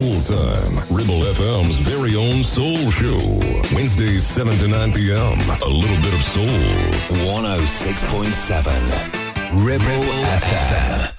All 0.00 0.22
time, 0.22 0.78
Ribble 0.92 1.24
FM's 1.34 1.76
very 1.78 2.14
own 2.14 2.44
soul 2.44 2.76
show. 2.92 3.18
Wednesdays, 3.74 4.24
7 4.24 4.56
to 4.58 4.68
9 4.68 4.92
p.m. 4.92 5.40
A 5.60 5.68
little 5.68 5.96
bit 5.96 6.14
of 6.14 6.22
soul. 6.22 6.46
106.7. 7.26 9.54
Ribble, 9.54 9.66
Ribble 9.66 9.82
FM. 9.82 10.38
FM. 10.38 11.17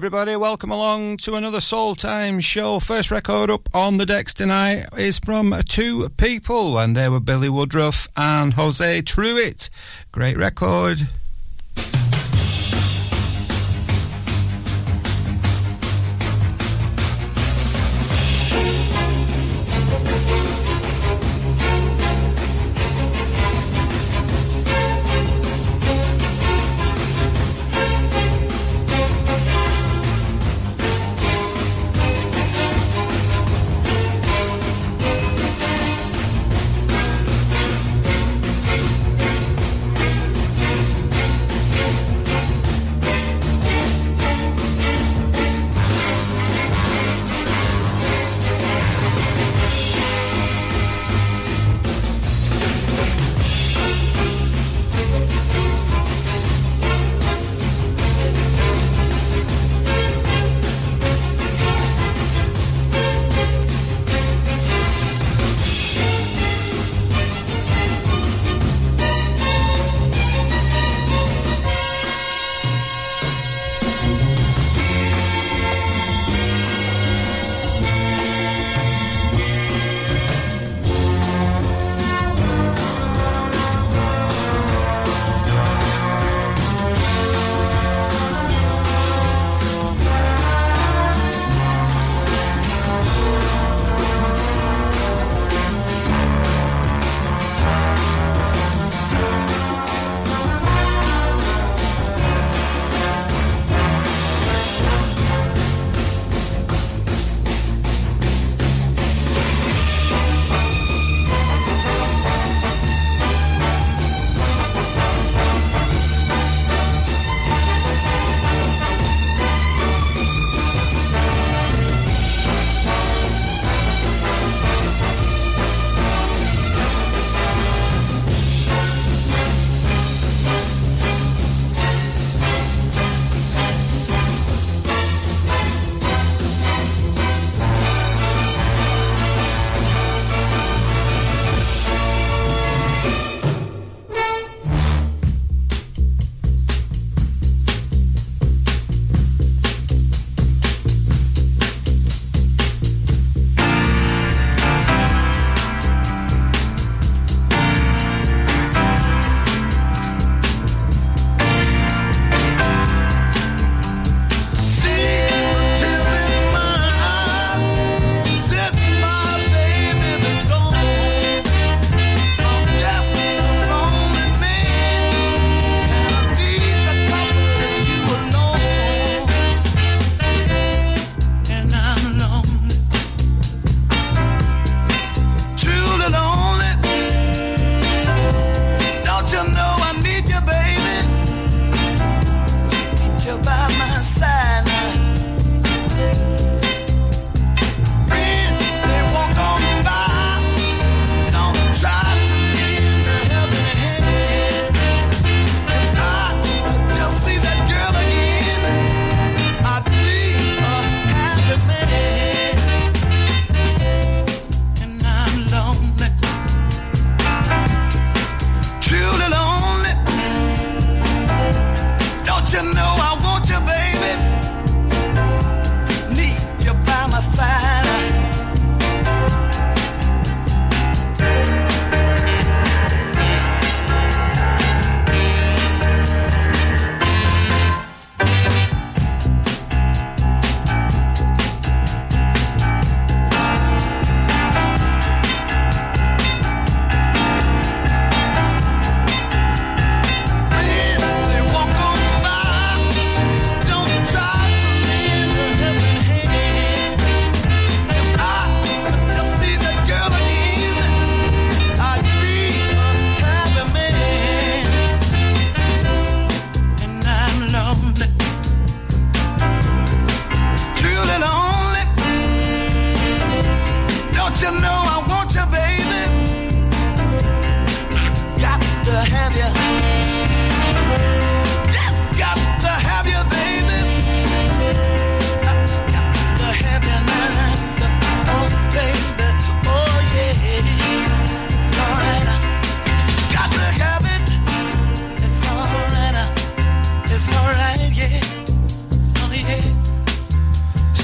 everybody. 0.00 0.34
Welcome 0.34 0.70
along 0.70 1.18
to 1.18 1.34
another 1.34 1.60
Soul 1.60 1.94
Time 1.94 2.40
show. 2.40 2.80
First 2.80 3.10
record 3.10 3.50
up 3.50 3.68
on 3.74 3.98
the 3.98 4.06
decks 4.06 4.32
tonight 4.32 4.86
is 4.96 5.18
from 5.18 5.54
two 5.68 6.08
people, 6.16 6.78
and 6.78 6.96
they 6.96 7.10
were 7.10 7.20
Billy 7.20 7.50
Woodruff 7.50 8.08
and 8.16 8.54
Jose 8.54 9.02
Truitt. 9.02 9.68
Great 10.10 10.38
record. 10.38 11.06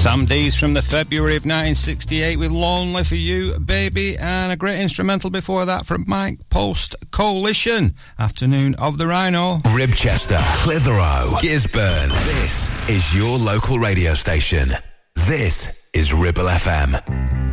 Sam 0.07 0.23
Dees 0.23 0.55
from 0.55 0.73
the 0.73 0.81
February 0.81 1.35
of 1.35 1.43
1968 1.43 2.39
with 2.39 2.49
Lonely 2.49 3.03
for 3.03 3.15
You, 3.15 3.59
Baby, 3.59 4.17
and 4.17 4.53
a 4.53 4.55
great 4.55 4.79
instrumental 4.79 5.29
before 5.29 5.65
that 5.65 5.85
from 5.85 6.05
Mike 6.07 6.47
Post 6.47 6.95
Coalition. 7.11 7.93
Afternoon 8.17 8.75
of 8.75 8.97
the 8.97 9.05
Rhino. 9.05 9.57
Ribchester, 9.57 10.39
Clitheroe, 10.63 11.35
Gisburn. 11.41 12.07
This 12.23 12.89
is 12.89 13.13
your 13.13 13.37
local 13.37 13.79
radio 13.79 14.13
station. 14.13 14.69
This 15.13 15.85
is 15.93 16.13
Ribble 16.13 16.45
FM. 16.45 17.46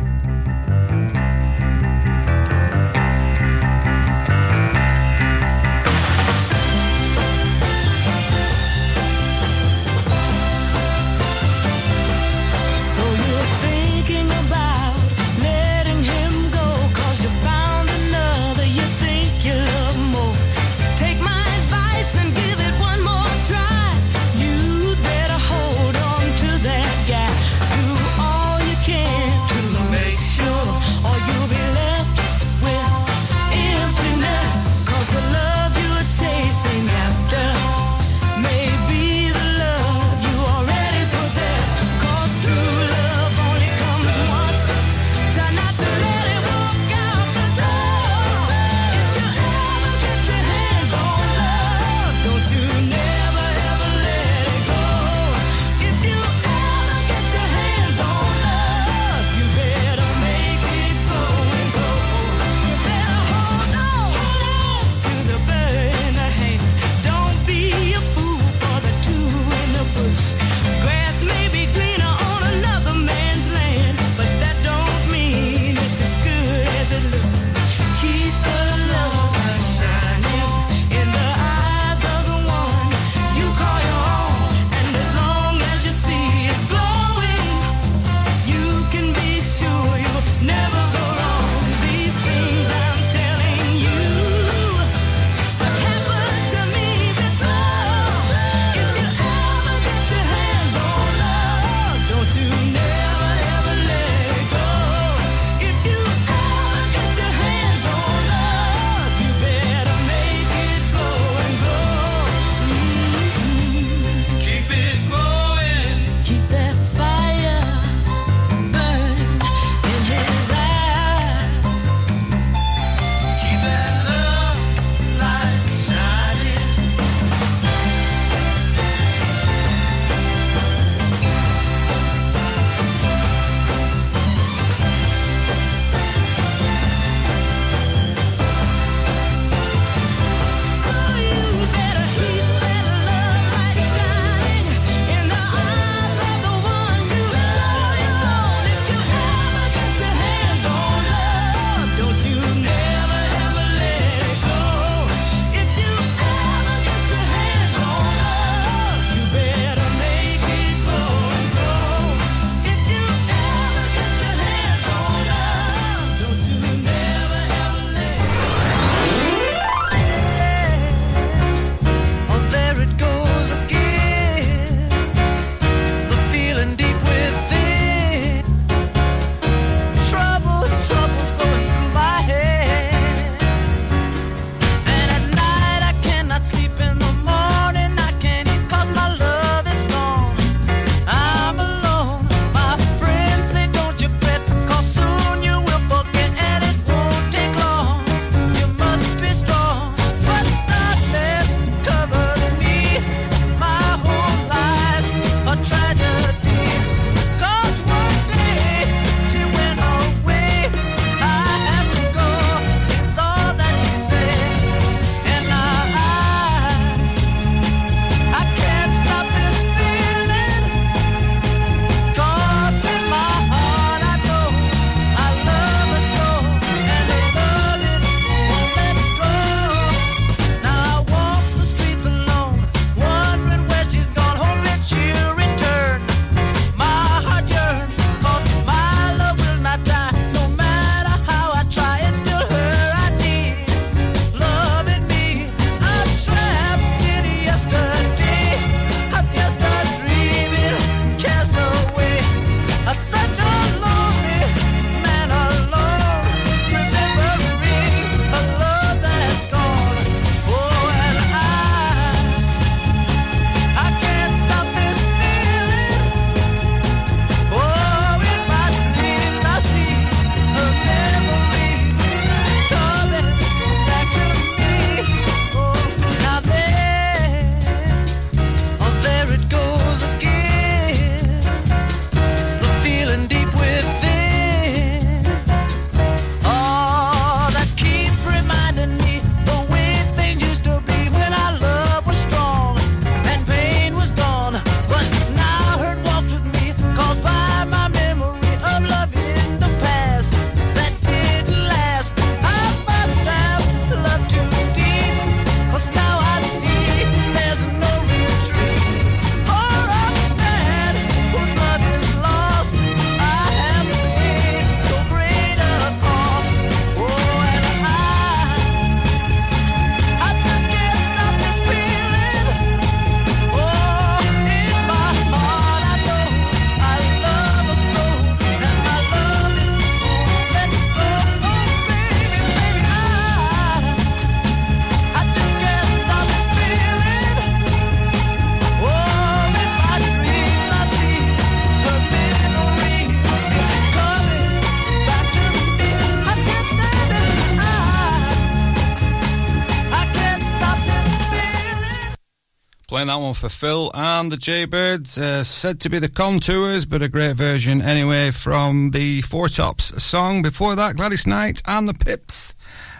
Playing 353.05 353.19
that 353.19 353.23
one 353.23 353.35
for 353.35 353.49
Phil 353.49 353.91
and 353.93 354.31
the 354.31 354.35
Jaybirds. 354.35 355.19
Uh, 355.19 355.43
said 355.43 355.79
to 355.81 355.91
be 355.91 355.99
the 355.99 356.09
Contours, 356.09 356.85
but 356.85 357.03
a 357.03 357.07
great 357.07 357.35
version 357.35 357.83
anyway 357.83 358.31
from 358.31 358.89
the 358.89 359.21
Four 359.21 359.47
Tops 359.47 360.03
song. 360.03 360.41
Before 360.41 360.75
that, 360.75 360.95
Gladys 360.95 361.27
Knight 361.27 361.61
and 361.65 361.87
the 361.87 361.93
Pips. 361.93 362.55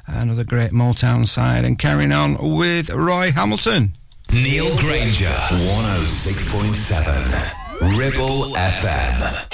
Another 0.05 0.43
great 0.43 0.69
Motown 0.69 1.27
side. 1.27 1.65
And 1.65 1.79
carrying 1.79 2.11
on 2.11 2.37
with 2.55 2.91
Roy 2.91 3.31
Hamilton. 3.31 3.97
Neil 4.31 4.77
Grainger, 4.77 5.25
106.7 5.25 7.97
Ribble 7.97 8.53
FM. 8.53 9.49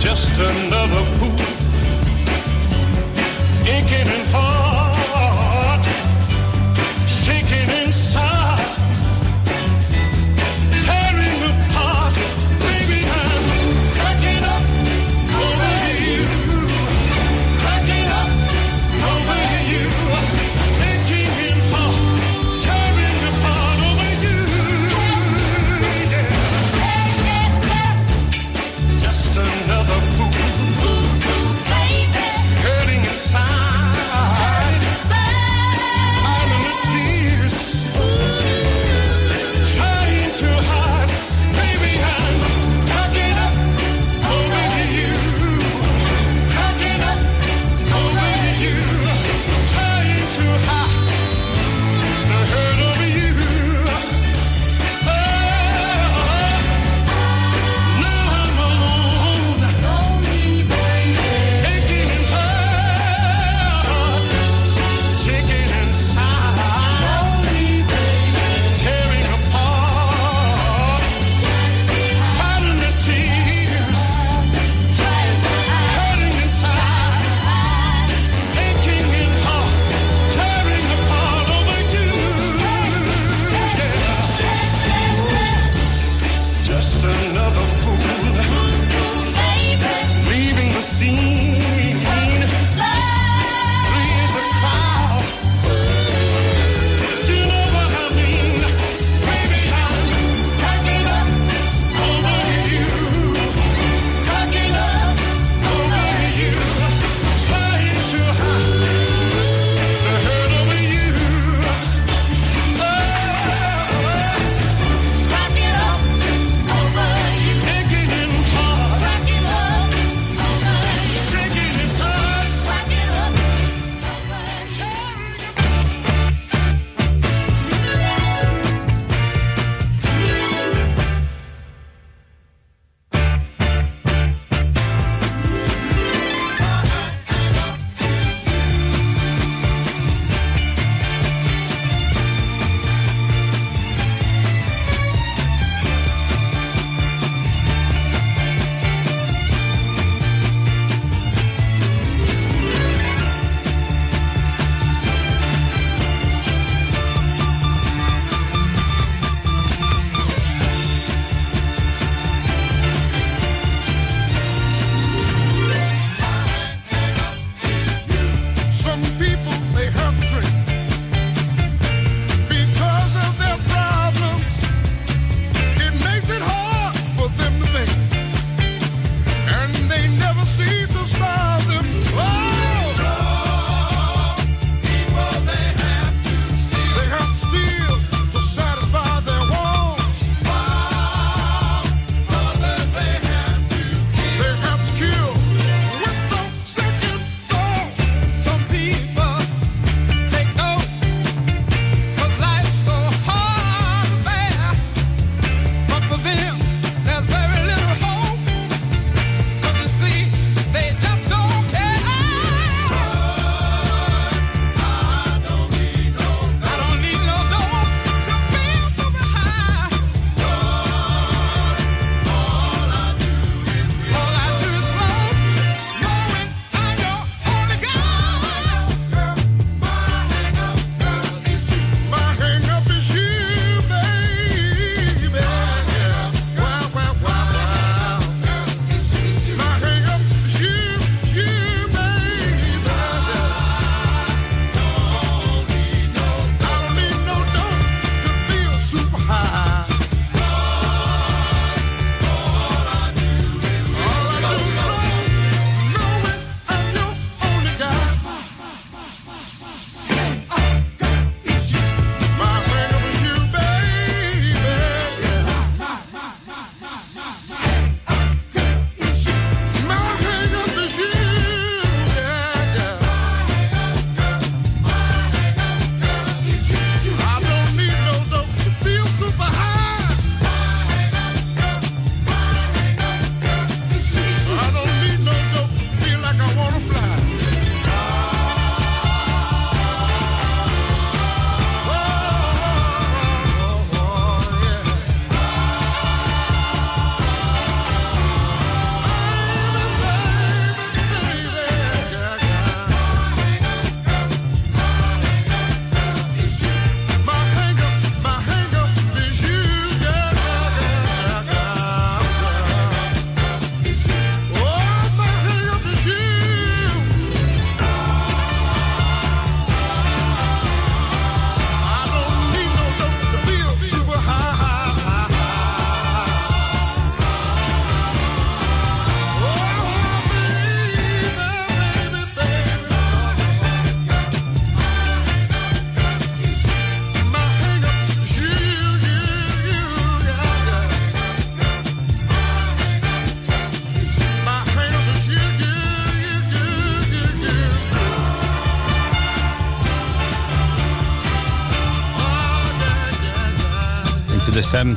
just 0.00 0.38
another 0.38 1.04
fool. 1.18 1.55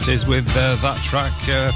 Is 0.09 0.25
with 0.25 0.49
uh, 0.57 0.75
that 0.77 0.97
track 1.03 1.31
uh, 1.49 1.71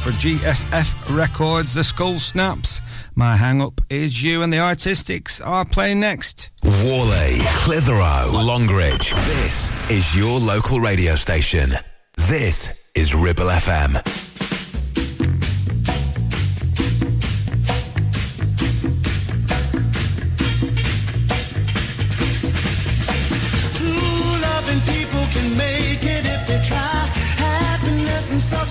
for 0.00 0.10
GSF 0.10 1.16
Records, 1.16 1.72
The 1.72 1.84
Skull 1.84 2.18
Snaps. 2.18 2.80
My 3.14 3.36
Hang 3.36 3.62
Up 3.62 3.80
Is 3.88 4.20
You 4.20 4.42
and 4.42 4.52
the 4.52 4.58
Artistics 4.58 5.40
are 5.40 5.64
playing 5.64 6.00
next. 6.00 6.50
Whalley, 6.64 7.38
Clitheroe, 7.62 8.32
Longridge. 8.32 9.12
This 9.12 9.90
is 9.90 10.16
your 10.16 10.40
local 10.40 10.80
radio 10.80 11.14
station. 11.14 11.70
This 12.16 12.90
is 12.96 13.14
Ribble 13.14 13.44
FM. 13.46 14.27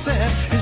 said 0.07 0.56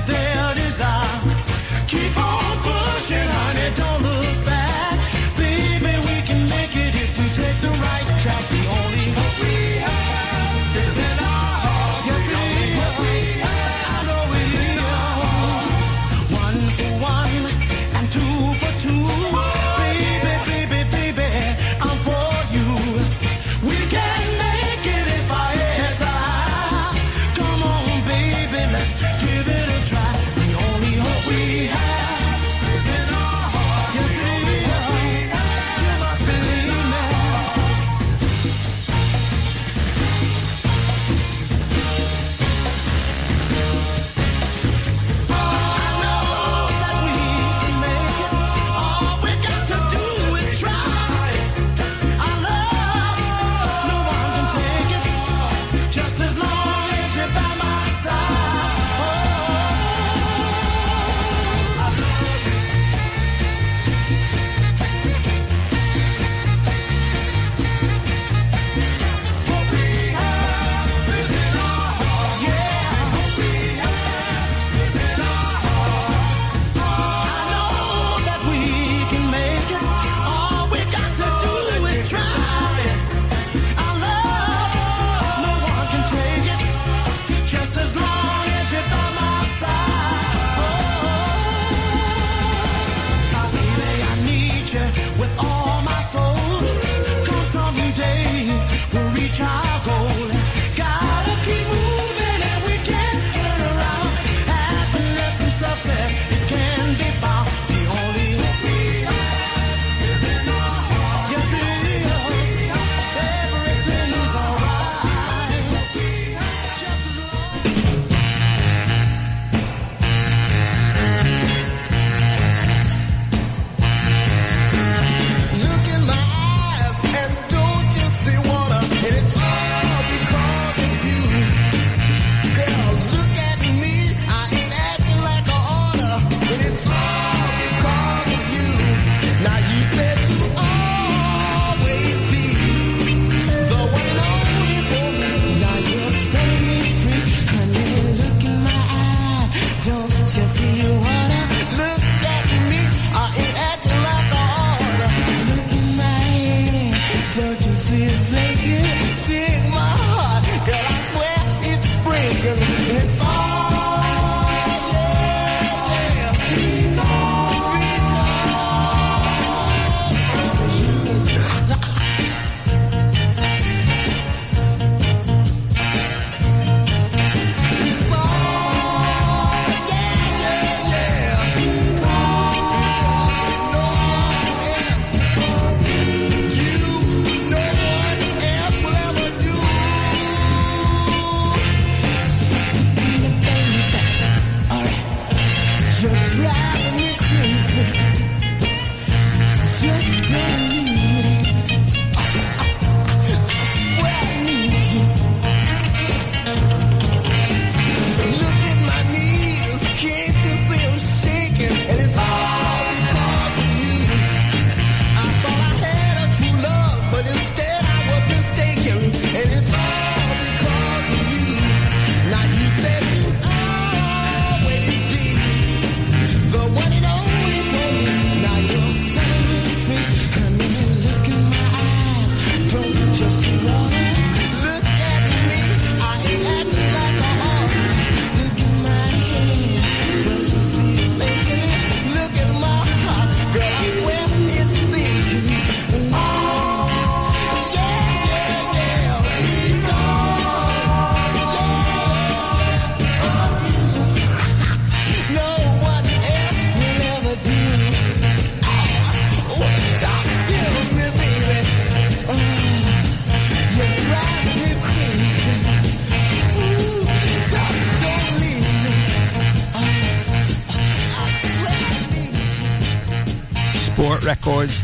child. 99.36 99.65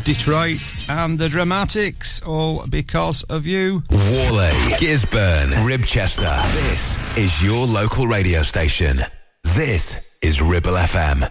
Detroit, 0.05 0.61
and 0.89 1.19
the 1.19 1.29
Dramatics, 1.29 2.23
all 2.23 2.67
because 2.69 3.23
of 3.25 3.47
you. 3.47 3.83
Whalley, 3.91 4.51
Gisburn, 4.79 5.51
Ribchester. 5.67 6.53
This 6.55 7.17
is 7.17 7.43
your 7.43 7.67
local 7.67 8.07
radio 8.07 8.43
station. 8.43 8.99
This 9.45 10.17
is 10.23 10.41
Ribble 10.41 10.73
FM. 10.73 11.31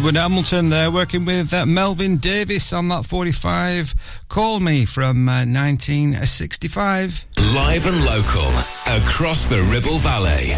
Edward 0.00 0.16
Hamilton 0.16 0.70
there 0.70 0.90
working 0.90 1.26
with 1.26 1.52
uh, 1.52 1.66
Melvin 1.66 2.16
Davis 2.16 2.72
on 2.72 2.88
that 2.88 3.04
45 3.04 3.94
Call 4.30 4.58
Me 4.58 4.86
from 4.86 5.28
uh, 5.28 5.44
1965. 5.44 7.26
Live 7.54 7.84
and 7.84 8.02
local, 8.06 8.48
across 8.88 9.46
the 9.50 9.60
Ribble 9.70 9.98
Valley. 9.98 10.54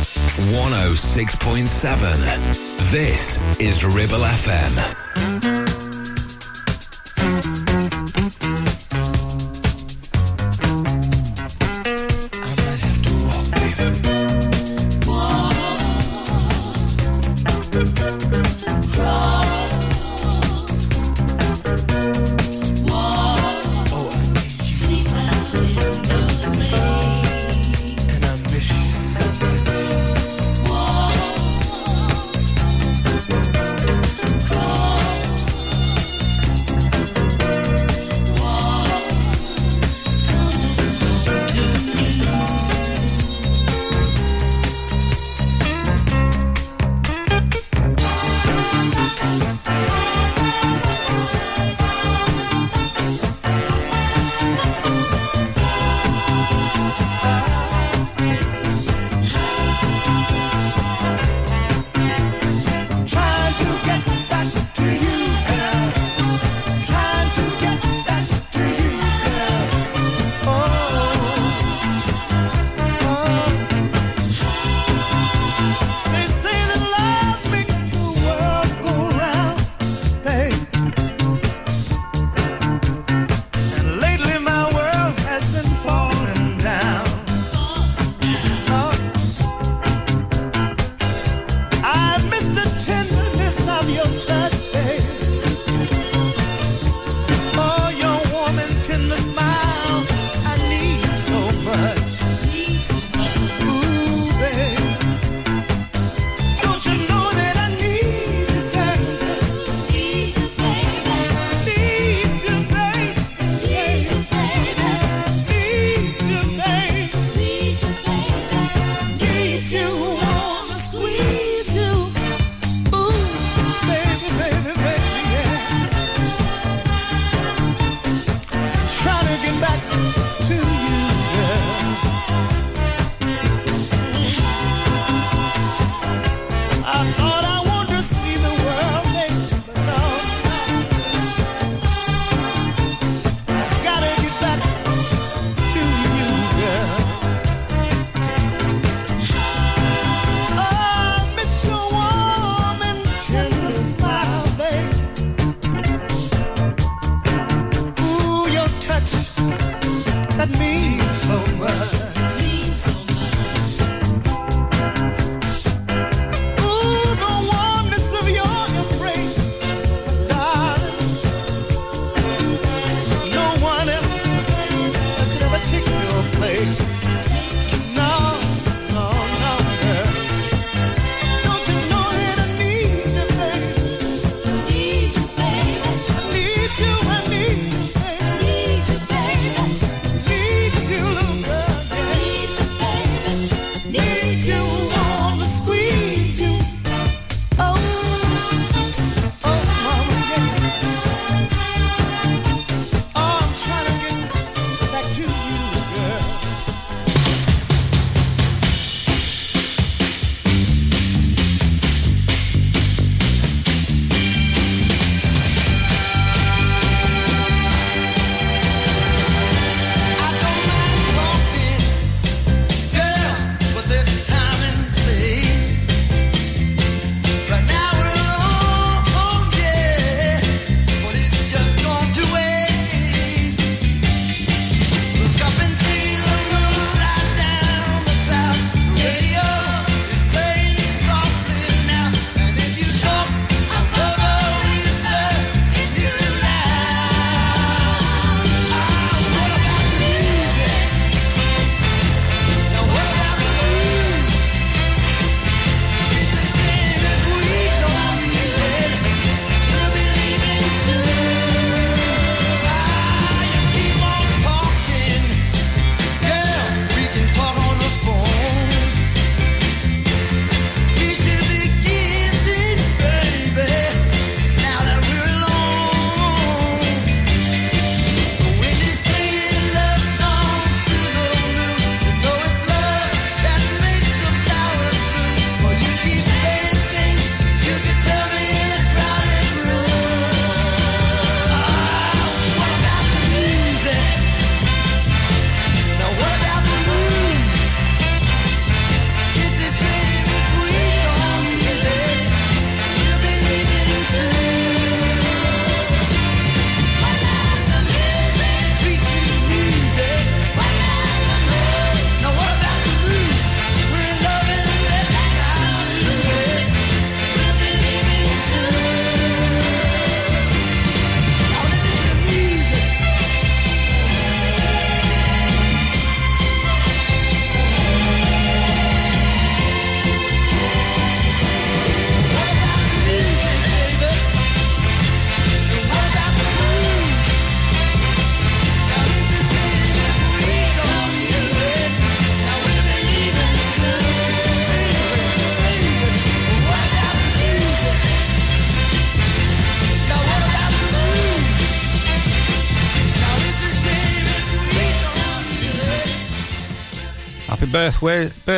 106.7. 0.55 2.93
This 2.93 3.41
is 3.59 3.85
Ribble 3.85 4.21
FM. 4.21 4.79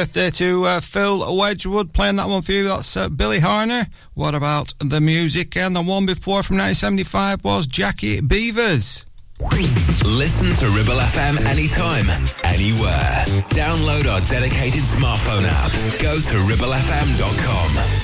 Birthday, 0.04 0.30
to 0.30 0.64
uh, 0.64 0.80
Phil 0.80 1.36
Wedgwood 1.36 1.94
playing 1.94 2.16
that 2.16 2.28
one 2.28 2.42
for 2.42 2.52
you. 2.52 2.64
That's 2.64 2.94
uh, 2.96 3.08
Billy 3.08 3.40
Harner. 3.40 3.88
What 4.12 4.34
about 4.34 4.74
the 4.80 5.00
music? 5.00 5.56
And 5.56 5.74
the 5.74 5.80
one 5.82 6.04
before 6.04 6.42
from 6.42 6.58
1975 6.58 7.42
was 7.42 7.66
Jackie 7.66 8.20
Beavers. 8.20 9.06
Listen 9.40 10.54
to 10.56 10.68
Ribble 10.76 11.00
FM 11.00 11.40
anytime, 11.46 12.08
anywhere. 12.44 13.24
Download 13.50 14.06
our 14.12 14.20
dedicated 14.28 14.82
smartphone 14.82 15.44
app. 15.46 15.72
Go 16.00 16.18
to 16.20 16.36
ribblefm.com. 16.52 18.03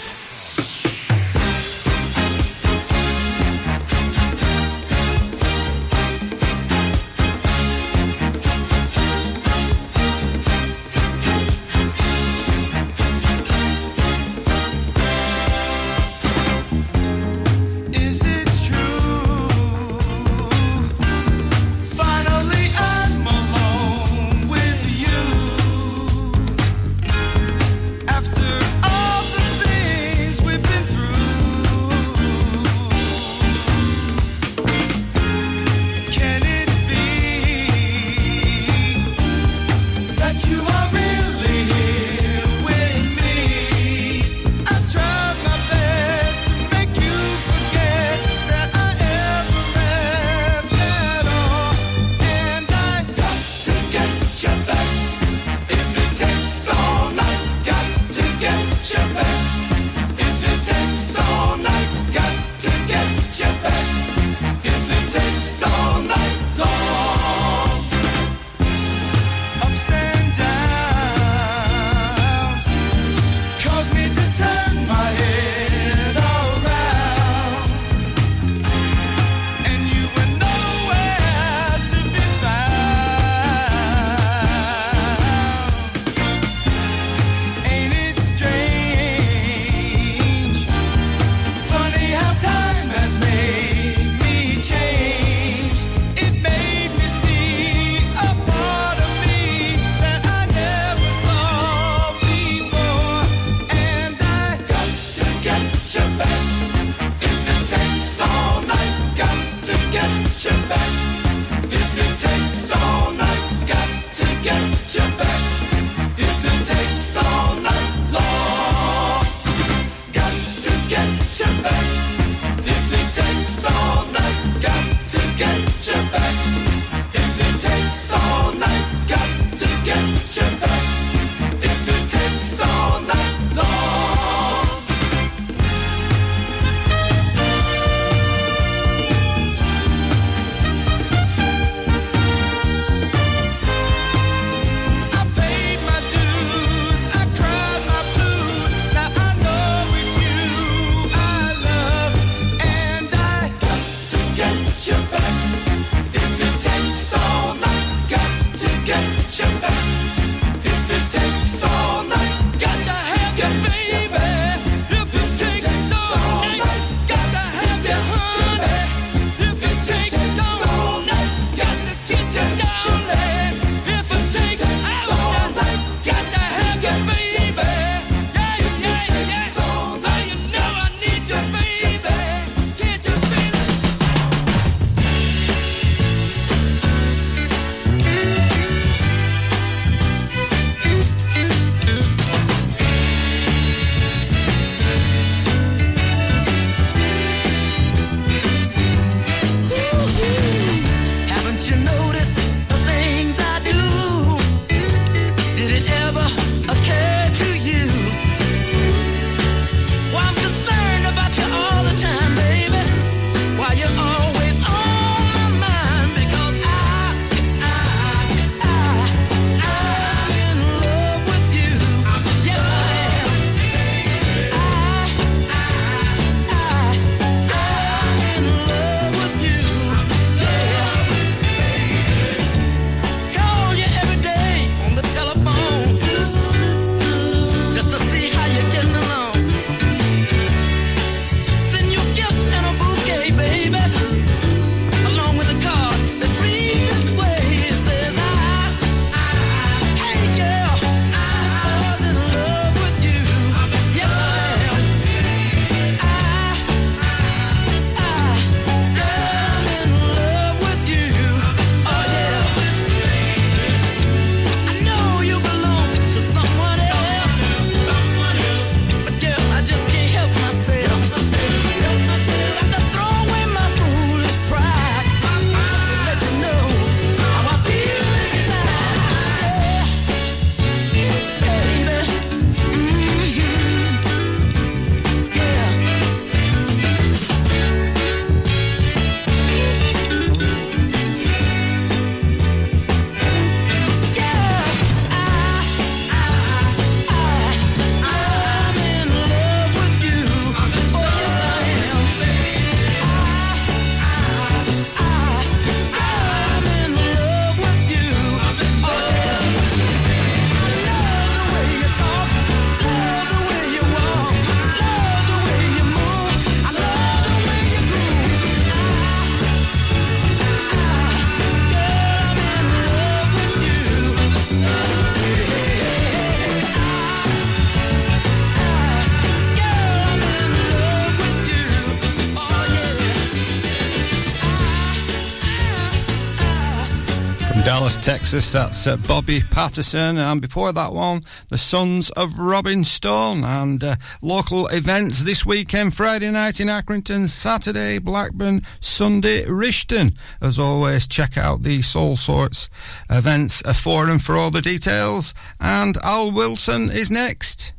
Texas. 338.00 338.52
That's 338.52 338.86
uh, 338.86 338.96
Bobby 338.96 339.42
Patterson. 339.42 340.16
And 340.16 340.40
before 340.40 340.72
that 340.72 340.92
one, 340.92 341.22
the 341.48 341.58
Sons 341.58 342.08
of 342.10 342.38
Robin 342.38 342.82
Stone. 342.82 343.44
And 343.44 343.84
uh, 343.84 343.96
local 344.22 344.68
events 344.68 345.22
this 345.22 345.44
weekend 345.44 345.94
Friday 345.94 346.30
night 346.30 346.60
in 346.60 346.68
Accrington, 346.68 347.28
Saturday, 347.28 347.98
Blackburn, 347.98 348.62
Sunday, 348.80 349.44
Rishton. 349.44 350.16
As 350.40 350.58
always, 350.58 351.06
check 351.06 351.36
out 351.36 351.62
the 351.62 351.82
Soul 351.82 352.16
Sorts 352.16 352.70
events 353.10 353.62
forum 353.74 354.18
for 354.18 354.36
all 354.36 354.50
the 354.50 354.62
details. 354.62 355.34
And 355.60 355.98
Al 355.98 356.30
Wilson 356.30 356.90
is 356.90 357.10
next. 357.10 357.74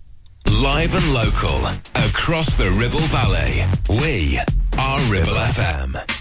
Live 0.48 0.94
and 0.94 1.14
local, 1.14 1.58
across 1.96 2.58
the 2.58 2.72
Ribble 2.78 3.00
Valley, 3.10 3.64
we 4.02 4.38
are 4.78 5.12
Ribble 5.12 5.34
FM. 5.34 6.21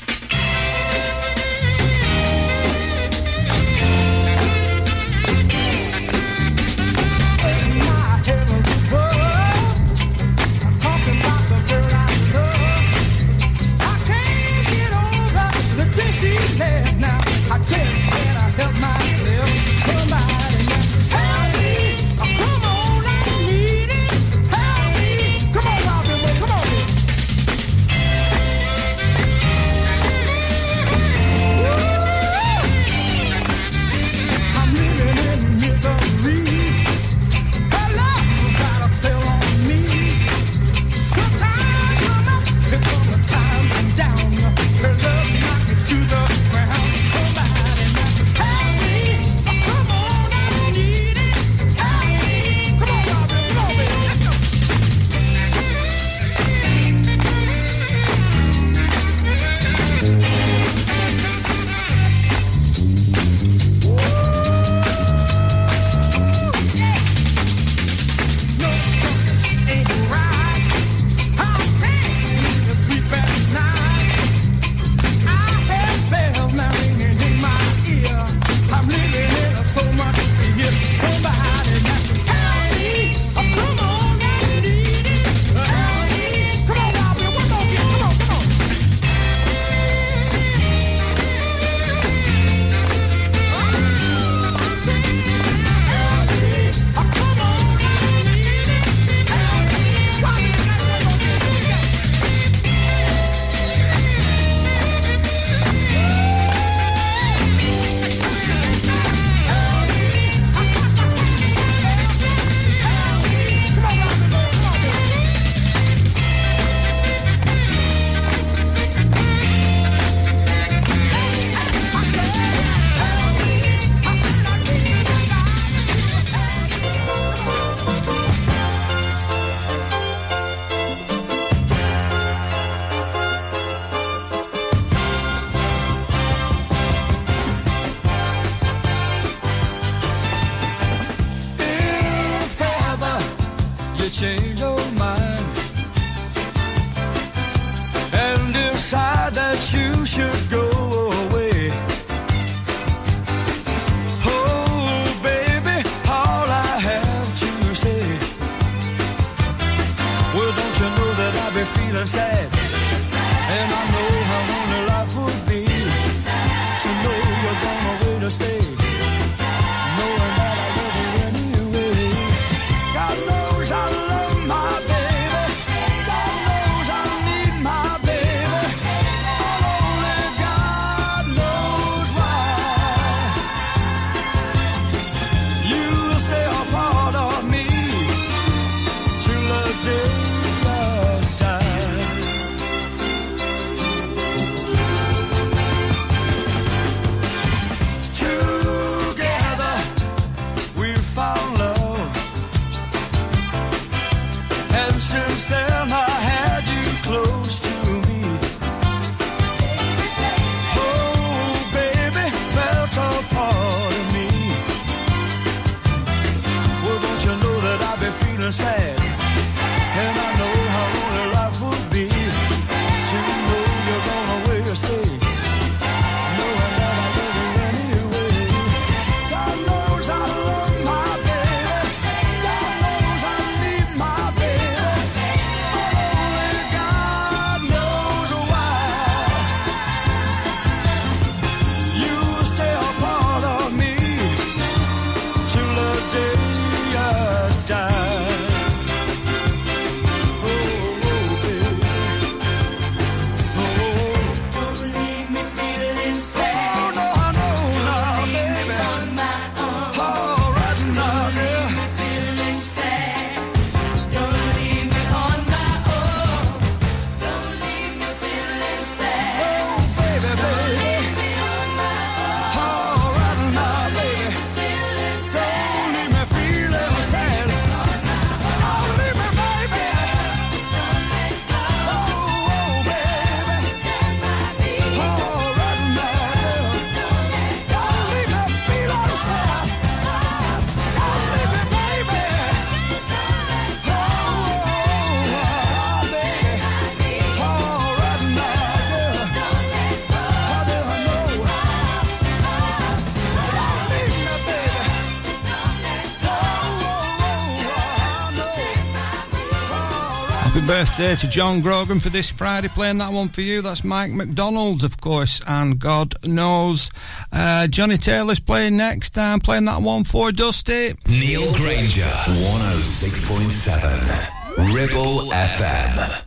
Happy 310.41 310.64
birthday 310.66 311.14
to 311.16 311.28
John 311.28 311.61
Grogan 311.61 312.01
for 312.01 312.09
this 312.09 312.30
Friday. 312.30 312.68
Playing 312.68 312.97
that 312.99 313.12
one 313.12 313.28
for 313.28 313.43
you. 313.43 313.62
That's 313.62 313.84
Mike 313.84 314.11
McDonald, 314.11 314.82
of 314.82 315.01
course, 315.01 315.41
and 315.47 315.78
God 315.78 316.14
knows. 316.24 316.91
Uh, 317.32 317.68
Johnnie 317.68 317.99
Taylor's 317.99 318.41
playing 318.41 318.76
next. 318.76 319.16
I'm 319.18 319.38
playing 319.41 319.66
that 319.66 319.82
one 319.82 320.03
for 320.05 320.32
Dusty. 320.32 320.95
Neil 321.07 321.53
Grainger, 321.55 322.03
106.7, 322.03 324.74
Ribble 324.74 325.30
FM. 325.30 326.24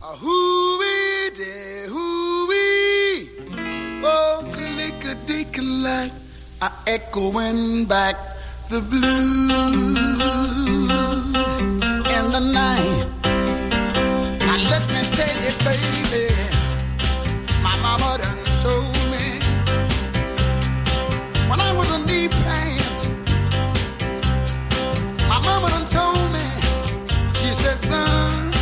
Hooey, 1.90 3.28
oh, 4.04 4.50
click 4.52 5.04
a 5.04 5.14
dick 5.26 5.58
echoing 6.86 7.84
back 7.84 8.16
the 8.70 8.80
blue. 8.80 10.33
baby. 15.64 16.26
My 17.62 17.74
mama 17.80 18.18
done 18.22 18.44
told 18.62 18.96
me 19.12 19.26
when 21.48 21.60
I 21.60 21.72
was 21.72 21.90
in 21.96 22.04
knee 22.06 22.28
pants. 22.28 22.98
My 25.28 25.38
mama 25.48 25.68
done 25.74 25.86
told 25.86 26.26
me. 26.36 26.46
She 27.40 27.50
said, 27.52 27.78
son, 27.78 28.52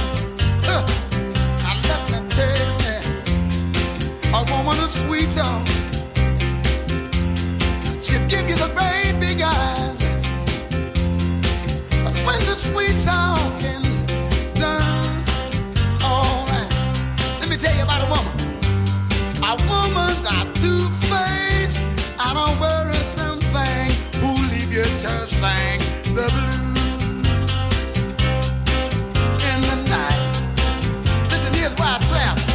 let 1.88 2.02
me 2.10 2.18
tell 2.36 2.70
you, 2.86 2.98
a 4.34 4.40
woman. 4.50 4.72
She'd 8.04 8.28
give 8.28 8.46
you 8.48 8.56
the 8.56 8.70
great 8.76 9.14
big 9.20 9.40
eyes, 9.40 10.00
but 12.04 12.14
when 12.26 12.40
the 12.46 12.56
sweet 12.56 12.96
talk. 13.04 13.61
not. 20.32 20.46
I 22.18 22.32
don't 22.34 22.58
worry 22.60 23.02
leave 24.52 24.72
you 24.72 24.84
sing 25.26 25.78
the 26.14 26.26
blues 26.36 27.28
in 29.50 29.58
the 29.68 29.76
night. 29.88 30.22
Listen, 31.30 31.54
here's 31.54 31.74
why 31.74 31.98
I. 32.02 32.51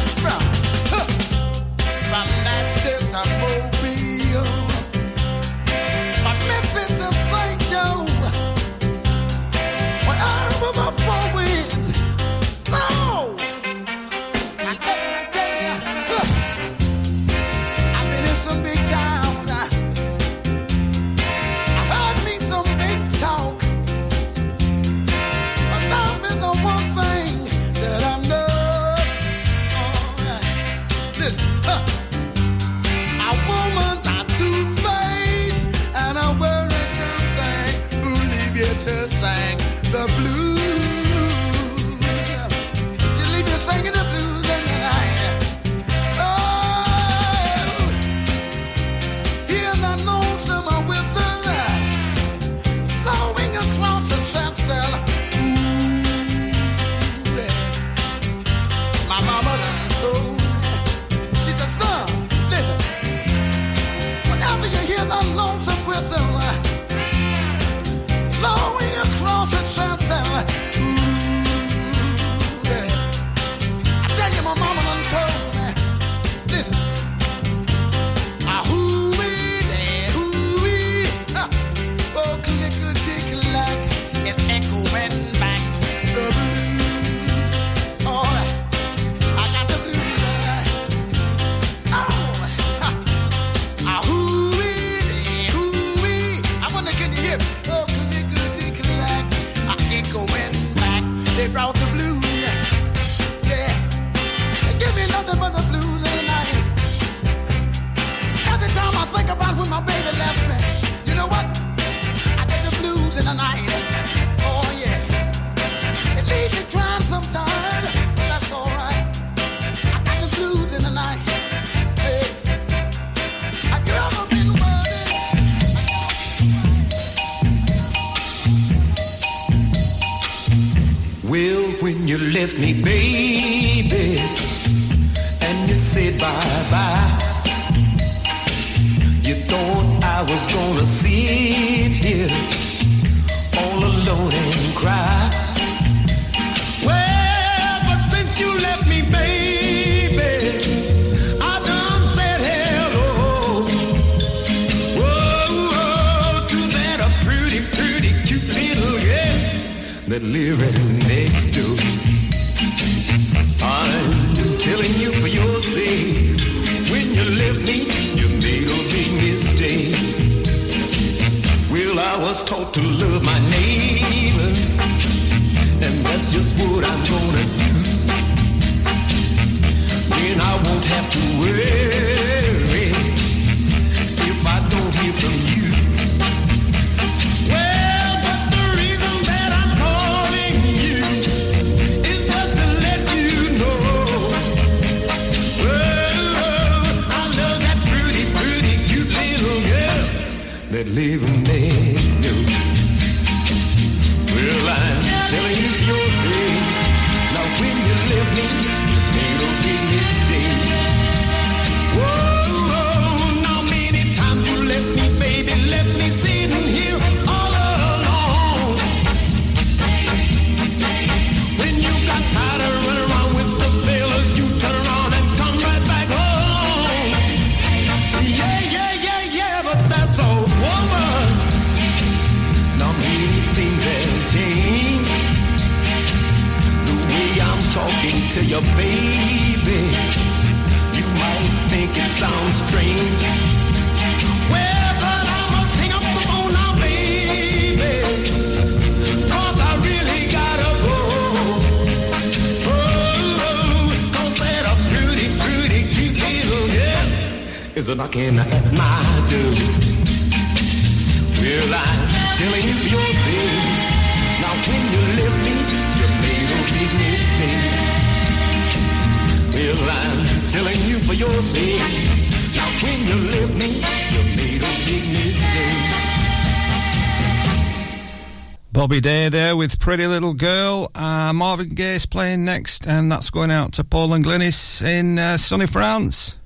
Zoe 278.98 279.02
Day 279.02 279.28
there 279.28 279.56
with 279.56 279.78
Pretty 279.78 280.06
Little 280.06 280.32
Girl. 280.34 280.90
Uh, 280.94 281.32
Marvin 281.32 281.68
Gaye's 281.68 282.06
playing 282.06 282.44
next, 282.44 282.86
and 282.86 283.12
that's 283.12 283.30
going 283.30 283.50
out 283.50 283.74
to 283.74 283.84
Paul 283.84 284.14
and 284.14 284.24
Glynis 284.24 284.82
in 284.82 285.18
uh, 285.18 285.36
sunny 285.36 285.66
France. 285.66 286.37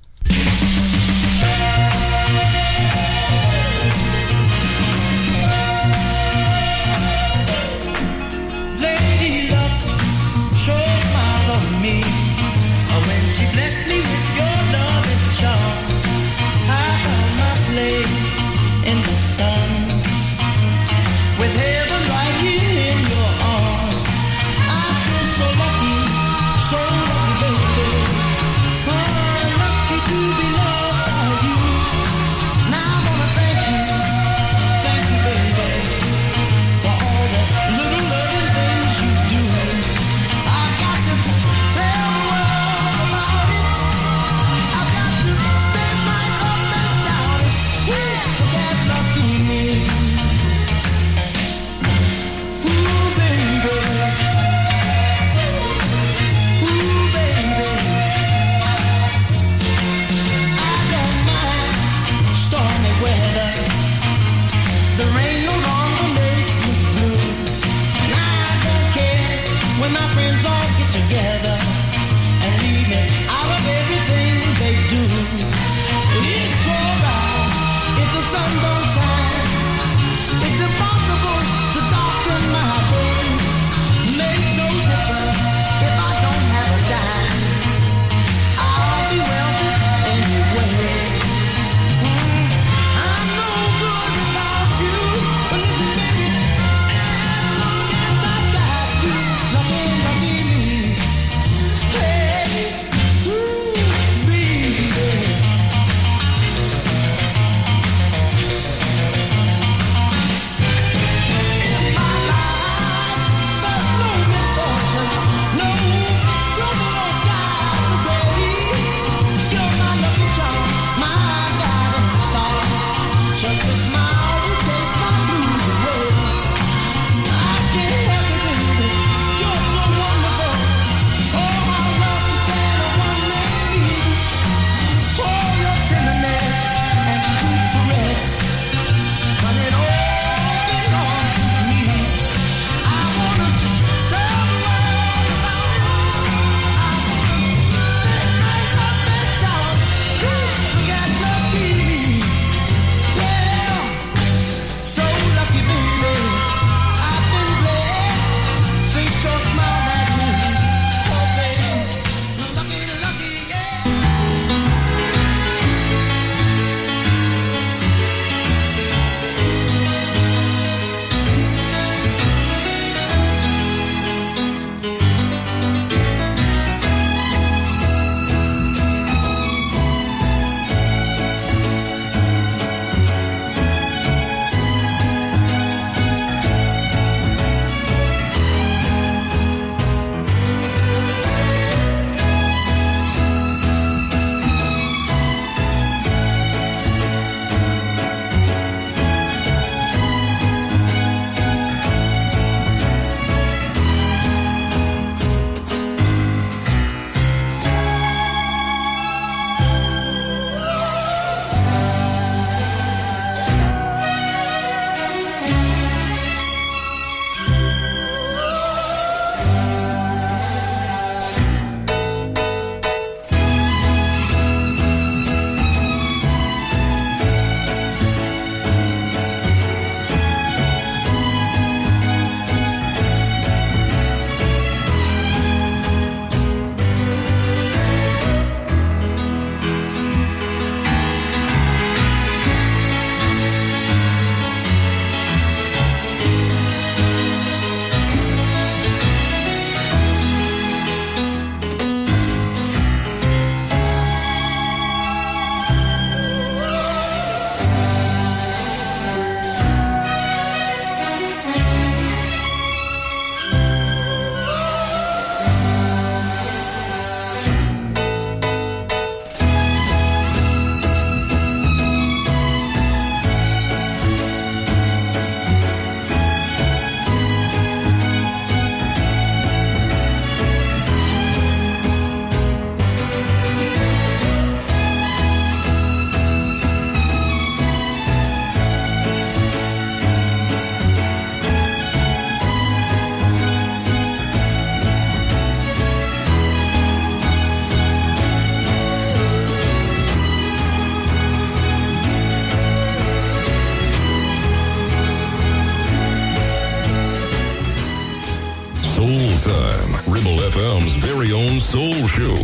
Time. 309.73 309.93
Ribble 310.07 310.37
FM's 310.51 310.93
very 310.95 311.31
own 311.31 311.59
soul 311.59 311.93
show. 312.07 312.35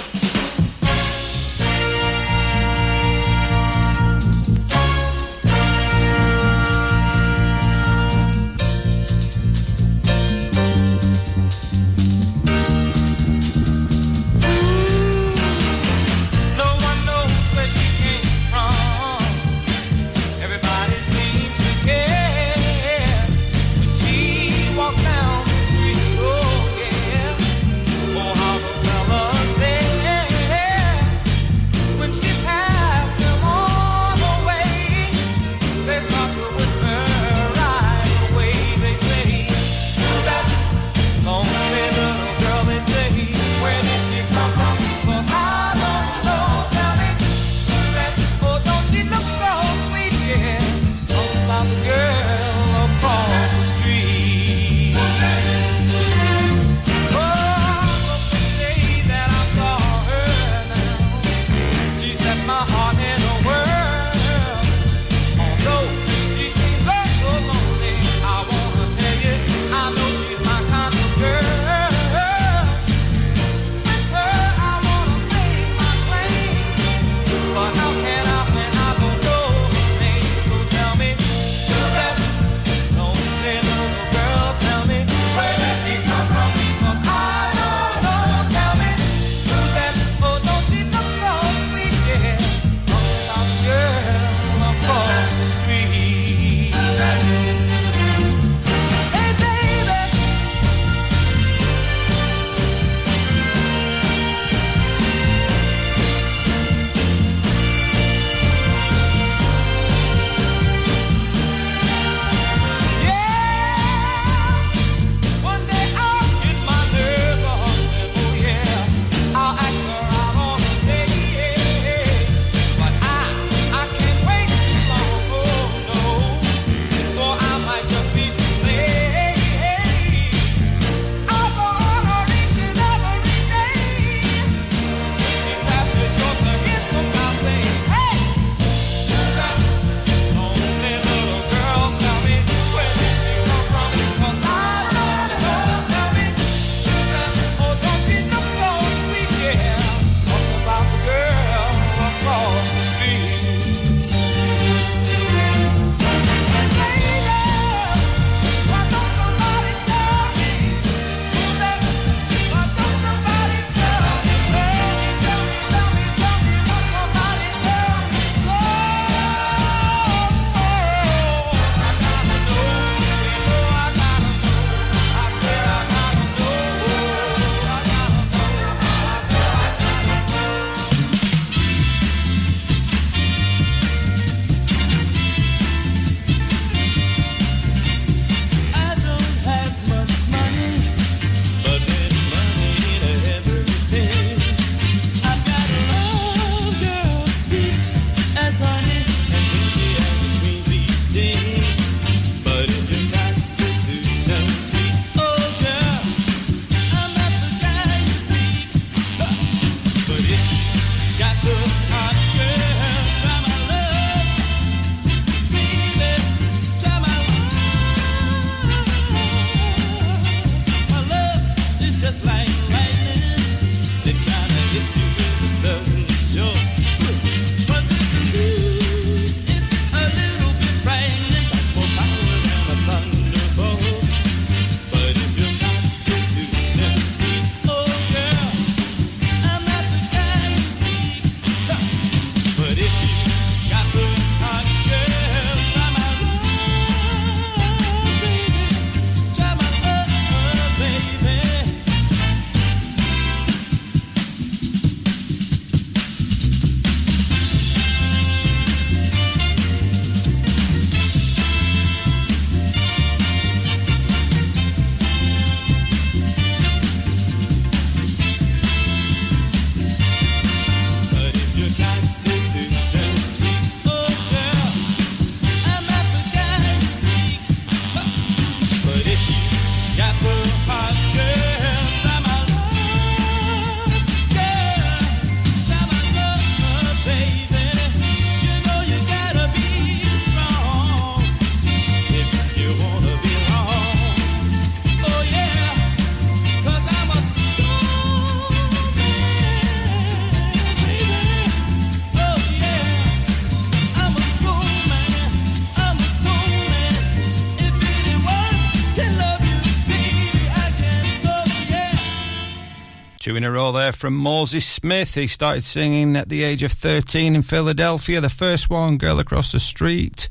a 313.50 313.52
row 313.52 313.72
there 313.72 313.92
from 313.92 314.16
Moses 314.16 314.64
Smith. 314.64 315.16
He 315.16 315.28
started 315.28 315.64
singing 315.64 316.16
at 316.16 316.30
the 316.30 316.44
age 316.44 316.62
of 316.62 316.72
13 316.72 317.36
in 317.36 317.42
Philadelphia. 317.42 318.22
The 318.22 318.30
first 318.30 318.70
one, 318.70 318.98
Girl 318.98 319.20
Across 319.20 319.54
the 319.54 319.60
Street. 319.60 320.30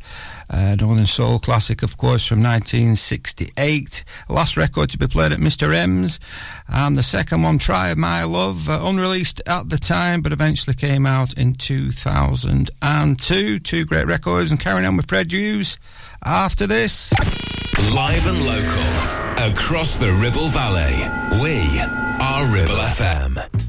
Uh, 0.48 0.76
Northern 0.78 1.04
Soul 1.04 1.40
classic, 1.40 1.82
of 1.82 1.96
course, 1.96 2.24
from 2.24 2.40
1968. 2.42 4.04
Last 4.28 4.56
record 4.56 4.90
to 4.90 4.98
be 4.98 5.08
played 5.08 5.32
at 5.32 5.40
Mr. 5.40 5.74
M's. 5.74 6.20
And 6.68 6.96
the 6.96 7.02
second 7.02 7.42
one, 7.42 7.58
Try 7.58 7.92
My 7.94 8.22
Love, 8.22 8.68
uh, 8.68 8.80
unreleased 8.84 9.42
at 9.46 9.68
the 9.68 9.78
time, 9.78 10.22
but 10.22 10.32
eventually 10.32 10.76
came 10.76 11.04
out 11.04 11.34
in 11.34 11.54
2002. 11.54 13.58
Two 13.58 13.84
great 13.84 14.06
records, 14.06 14.52
and 14.52 14.60
carrying 14.60 14.86
on 14.86 14.96
with 14.96 15.08
Fred 15.08 15.32
Hughes 15.32 15.76
after 16.24 16.68
this. 16.68 17.12
Live 17.92 18.26
and 18.26 18.46
local, 18.46 19.52
across 19.52 19.98
the 19.98 20.12
Ribble 20.12 20.50
Valley, 20.50 20.94
we 21.42 22.07
are 22.20 22.46
Ribble 22.46 22.74
FM. 22.74 23.67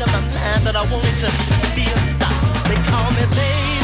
in 0.00 0.06
my 0.12 0.20
mind 0.20 0.66
that 0.66 0.76
I 0.76 0.82
wanted 0.90 1.16
to 1.18 1.28
be 1.74 1.84
a 1.84 1.98
star. 2.08 2.32
They 2.68 2.78
call 2.88 3.10
me 3.12 3.24
baby. 3.36 3.79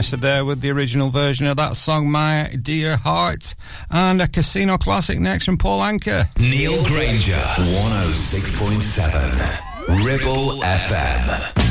Barbara 0.00 0.16
there 0.16 0.46
with 0.46 0.62
the 0.62 0.70
original 0.70 1.10
version 1.10 1.46
of 1.46 1.58
that 1.58 1.76
song, 1.76 2.10
My 2.10 2.56
Dear 2.62 2.96
Heart. 2.96 3.54
And 3.90 4.22
a 4.22 4.28
casino 4.28 4.78
classic 4.78 5.20
next 5.20 5.44
from 5.44 5.58
Paul 5.58 5.80
Anka. 5.80 6.26
Neil 6.38 6.82
Grainger, 6.84 7.34
106.7 7.34 10.06
Ribble 10.06 10.62
FM. 10.62 11.69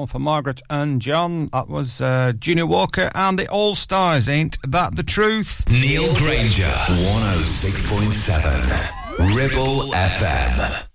one 0.00 0.06
for 0.06 0.18
Margaret 0.18 0.62
and 0.70 1.00
John. 1.00 1.48
That 1.52 1.68
was 1.68 2.00
uh, 2.00 2.32
Junior 2.38 2.64
Walker 2.66 3.10
and 3.14 3.38
the 3.38 3.46
All 3.48 3.74
Stars. 3.74 4.28
Ain't 4.28 4.56
that 4.66 4.96
the 4.96 5.02
truth? 5.02 5.68
Neil 5.70 6.14
Grainger, 6.16 6.62
106.7, 6.64 9.36
Ribble 9.36 9.92
FM. 9.92 10.89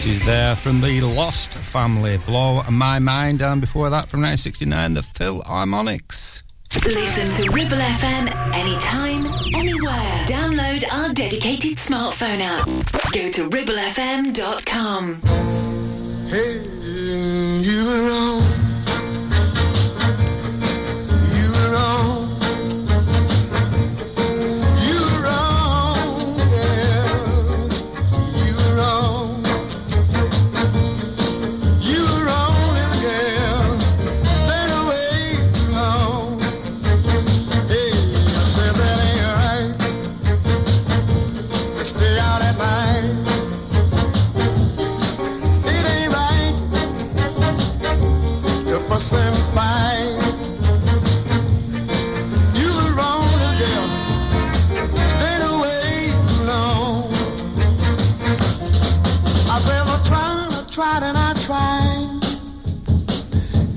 90s 0.00 0.24
there 0.24 0.56
from 0.56 0.80
the 0.80 1.02
Lost 1.02 1.52
Family, 1.52 2.16
Blow 2.18 2.62
My 2.70 2.98
Mind, 2.98 3.42
and 3.42 3.60
before 3.60 3.90
that 3.90 4.08
from 4.08 4.22
1969, 4.22 4.94
the 4.94 5.02
Philharmonics. 5.02 6.42
Listen 6.86 7.28
to 7.36 7.52
Ribble 7.52 7.76
FM 7.76 8.34
anytime, 8.54 9.26
anywhere. 9.54 10.24
Download 10.26 10.90
our 10.90 11.12
dedicated 11.12 11.76
smartphone 11.76 12.40
app. 12.40 12.66
Go 13.12 13.30
to 13.30 13.50
ribblefm.com. 13.50 15.20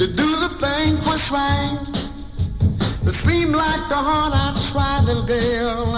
to 0.04 0.12
do 0.12 0.36
the 0.36 0.50
thing 0.60 0.98
what's 1.08 1.32
right. 1.32 1.80
It 3.08 3.14
seemed 3.14 3.56
like 3.56 3.88
the 3.88 3.96
heart 3.96 4.34
I 4.36 4.52
tried, 4.70 5.06
little 5.06 5.24
girl. 5.24 5.96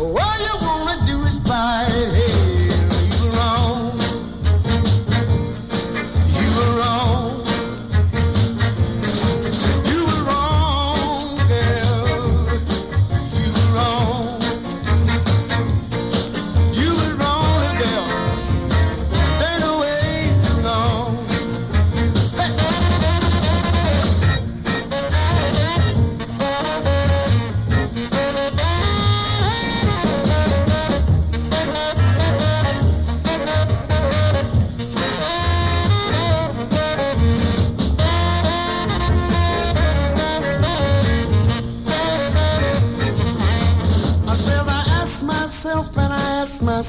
All 0.00 0.38
you 0.46 0.54
wanna 0.60 1.00
do 1.06 1.16
is 1.22 1.38
fight. 1.48 2.27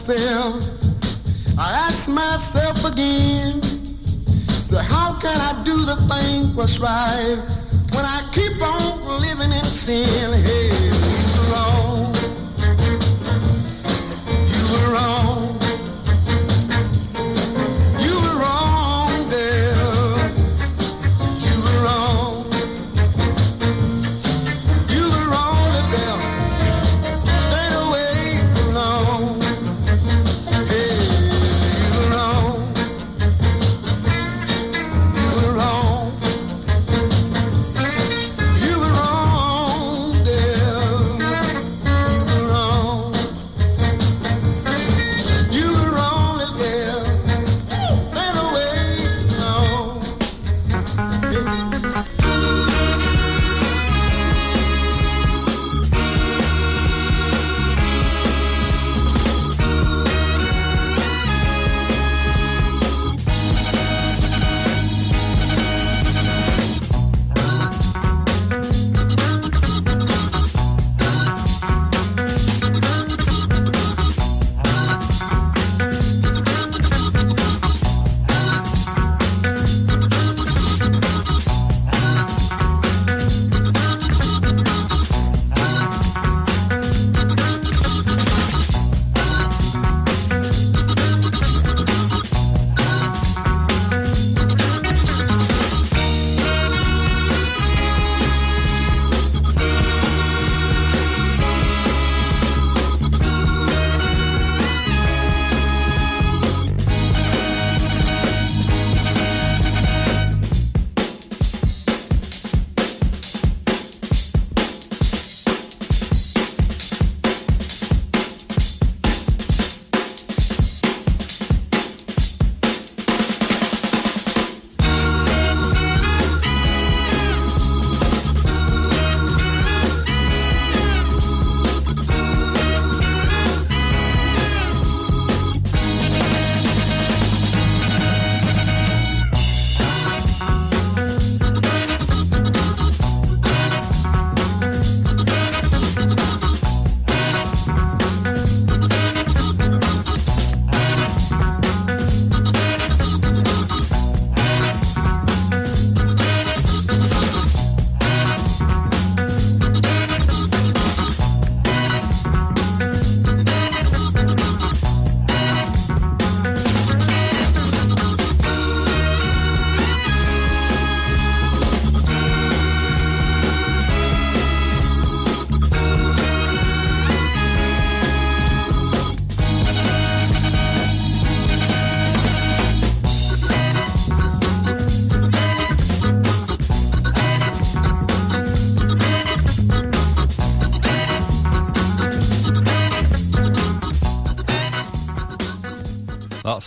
Myself, 0.10 0.64
I 1.60 1.72
asked 1.88 2.10
myself 2.10 2.84
again. 2.84 3.62
So 4.66 4.78
how 4.78 5.20
can 5.20 5.38
I 5.38 5.62
do 5.64 5.86
the 5.86 5.98
thing 6.10 6.56
what's 6.56 6.80
right 6.80 7.38
when 7.94 8.06
I 8.06 8.28
keep 8.34 8.60
on 8.60 9.22
living 9.22 9.52
in 9.52 9.66
sin? 9.66 10.34
Hey, 10.34 10.89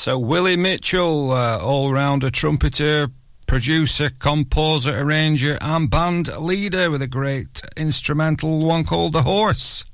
so 0.02 0.18
Willie 0.18 0.56
Mitchell, 0.56 1.30
uh, 1.30 1.58
all-rounder 1.58 2.28
trumpeter, 2.28 3.08
producer, 3.46 4.10
composer, 4.18 4.98
arranger, 4.98 5.56
and 5.60 5.88
band 5.88 6.36
leader 6.38 6.90
with 6.90 7.02
a 7.02 7.06
great 7.06 7.62
instrumental 7.76 8.66
one 8.66 8.82
called 8.82 9.12
The 9.12 9.22
Horse. 9.22 9.84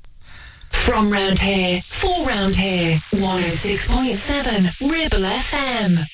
From 0.71 1.11
round 1.11 1.41
here, 1.41 1.83
for 1.83 2.25
round 2.27 2.57
here, 2.57 2.95
106.7 2.95 4.91
Ribble 4.91 5.29
FM. 5.29 6.07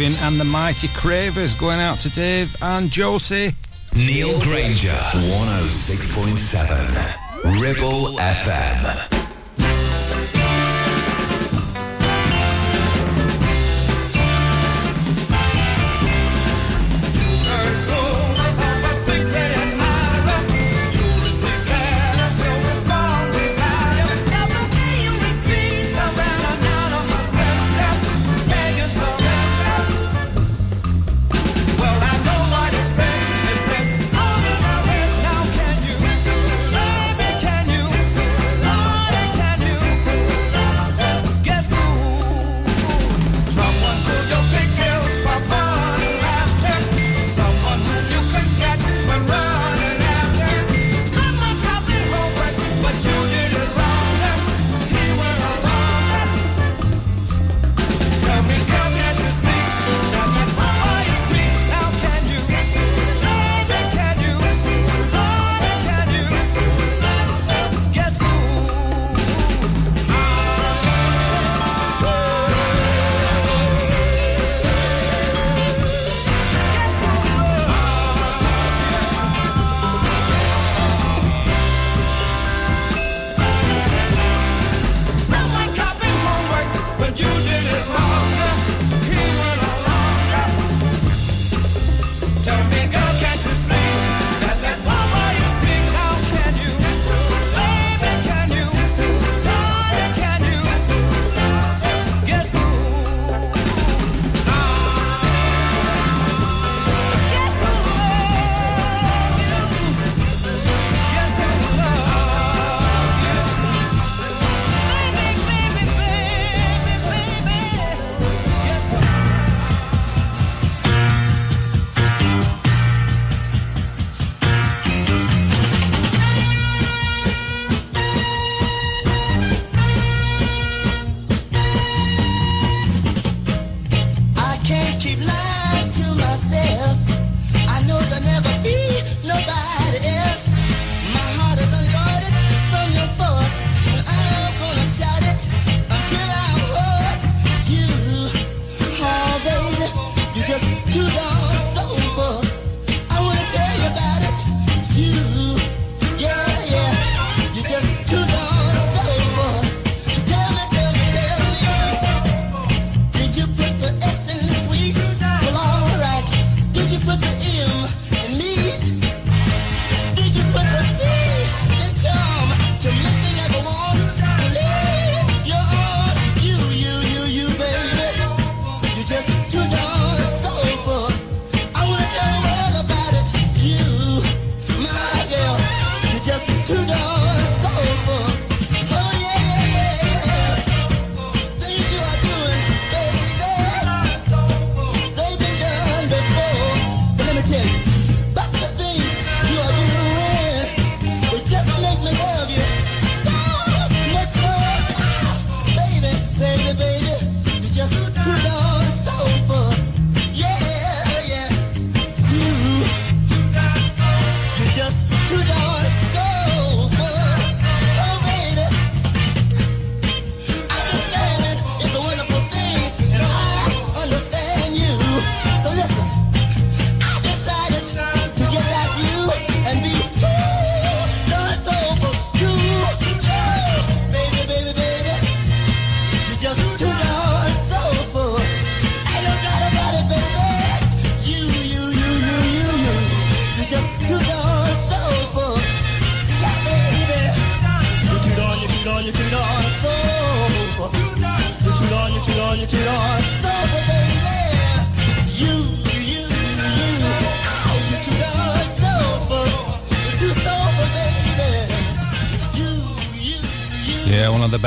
Irving 0.00 0.16
and 0.20 0.40
the 0.40 0.44
Mighty 0.44 0.88
Cravers 0.88 1.54
going 1.54 1.78
out 1.78 2.00
to 2.00 2.08
Dave 2.08 2.56
and 2.62 2.90
Josie. 2.90 3.52
Neil 3.94 4.40
Grainger, 4.40 4.88
106.7, 4.88 7.60
Ribble 7.60 8.16
FM. 8.16 9.19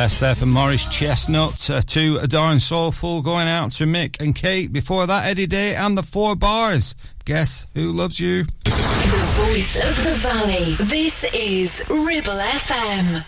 best 0.03 0.19
there 0.19 0.35
from 0.35 0.51
Morris 0.51 0.85
Chestnut 0.87 1.69
uh, 1.69 1.79
to 1.79 2.17
A 2.17 2.27
Darn 2.27 2.59
Soulful 2.59 3.21
going 3.21 3.47
out 3.47 3.71
to 3.73 3.85
Mick 3.85 4.19
and 4.19 4.35
Kate. 4.35 4.73
Before 4.73 5.07
that, 5.07 5.25
Eddie 5.25 5.47
Daye 5.47 5.75
and 5.75 5.97
the 5.97 6.03
Four 6.03 6.35
Bars. 6.35 6.93
Guess 7.23 7.67
who 7.73 7.93
loves 7.93 8.19
you? 8.19 8.43
The 8.65 9.33
voice 9.37 9.75
of 9.77 10.03
the 10.03 10.13
valley. 10.15 10.73
This 10.73 11.23
is 11.33 11.89
Ribble 11.89 12.33
FM. 12.33 13.23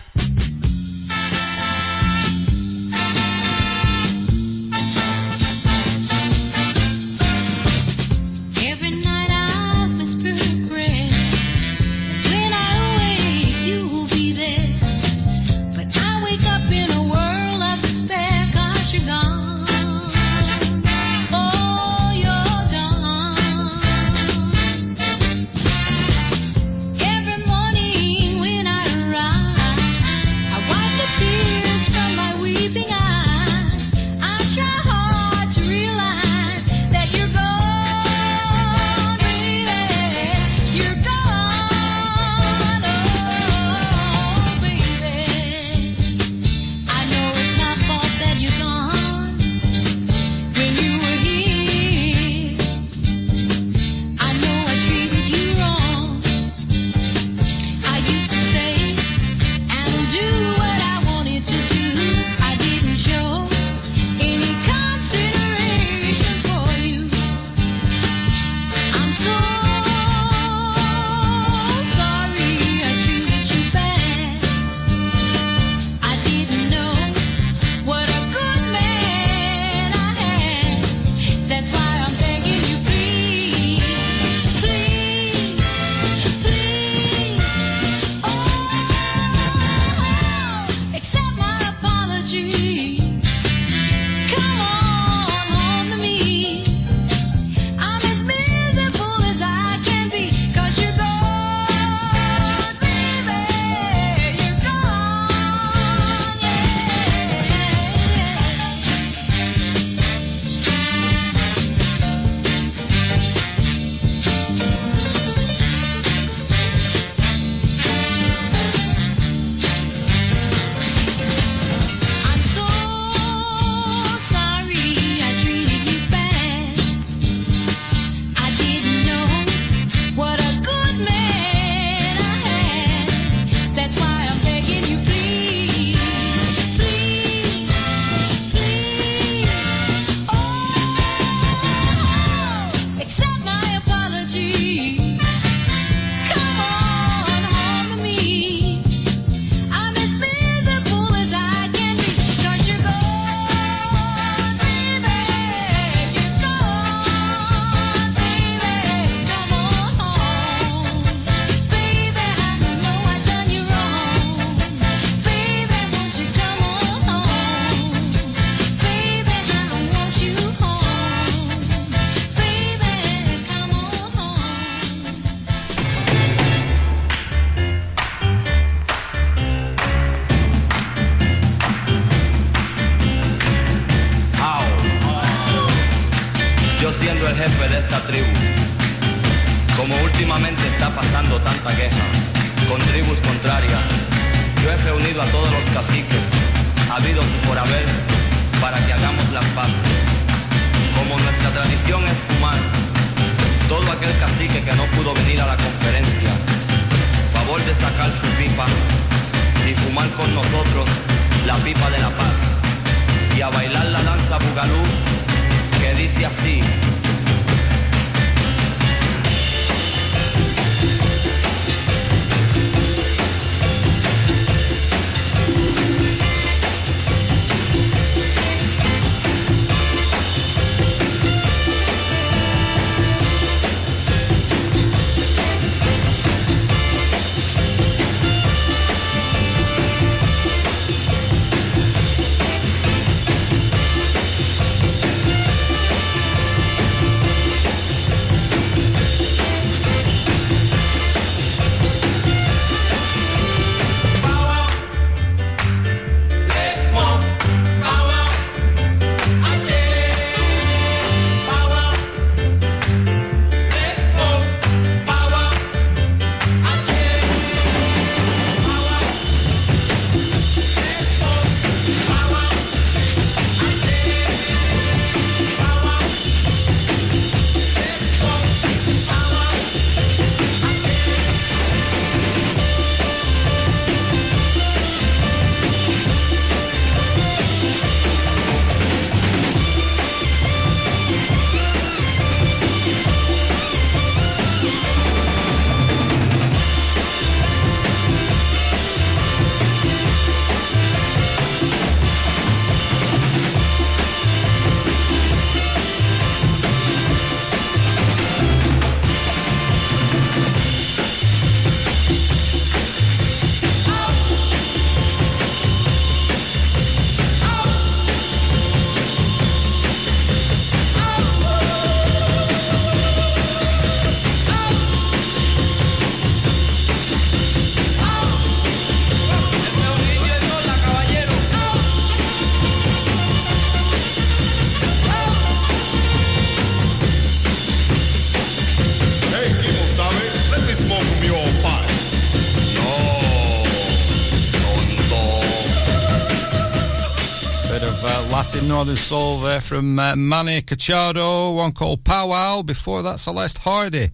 Northern 348.85 349.03
Soul 349.03 349.39
there 349.39 349.61
from 349.61 349.97
uh, 349.97 350.15
Manny 350.15 350.61
Corchado, 350.61 351.55
one 351.55 351.71
called 351.71 352.03
Powwow. 352.03 352.61
Before 352.61 353.01
that, 353.01 353.19
Celeste 353.19 353.57
Hardy 353.57 354.11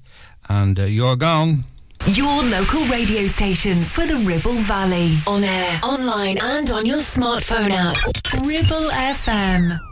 and 0.48 0.80
uh, 0.80 0.84
You're 0.84 1.18
Gone. 1.18 1.66
Your 2.06 2.42
local 2.44 2.86
radio 2.86 3.20
station 3.24 3.76
for 3.76 4.06
the 4.06 4.24
Ribble 4.26 4.62
Valley. 4.62 5.18
On 5.28 5.44
air, 5.44 5.78
online, 5.84 6.38
and 6.38 6.70
on 6.70 6.86
your 6.86 7.00
smartphone 7.00 7.72
app. 7.72 7.98
Ribble 8.46 8.90
FM. 8.92 9.91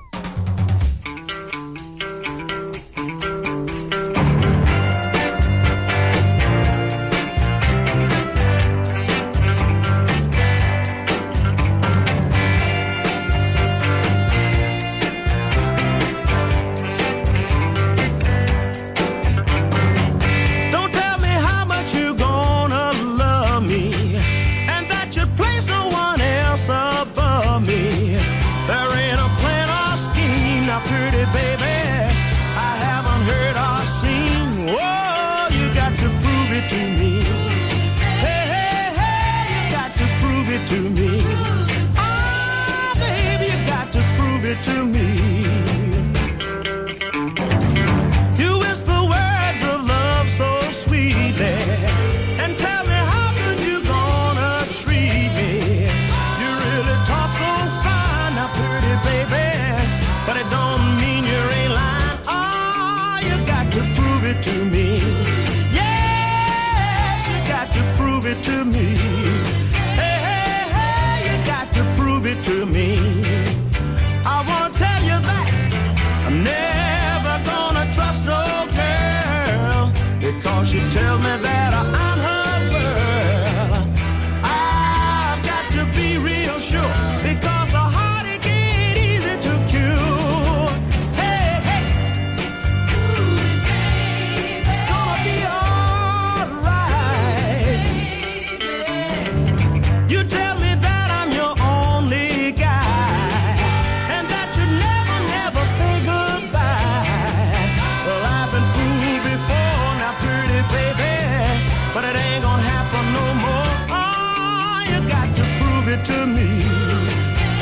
me. 116.30 116.50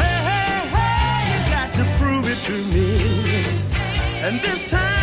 Hey, 0.02 0.18
hey, 0.30 0.60
hey, 0.76 1.20
you 1.34 1.40
got 1.56 1.72
to 1.74 1.84
prove 1.98 2.26
it 2.30 2.40
to 2.48 2.56
me. 2.74 2.88
And 4.26 4.42
this 4.42 4.70
time. 4.70 4.97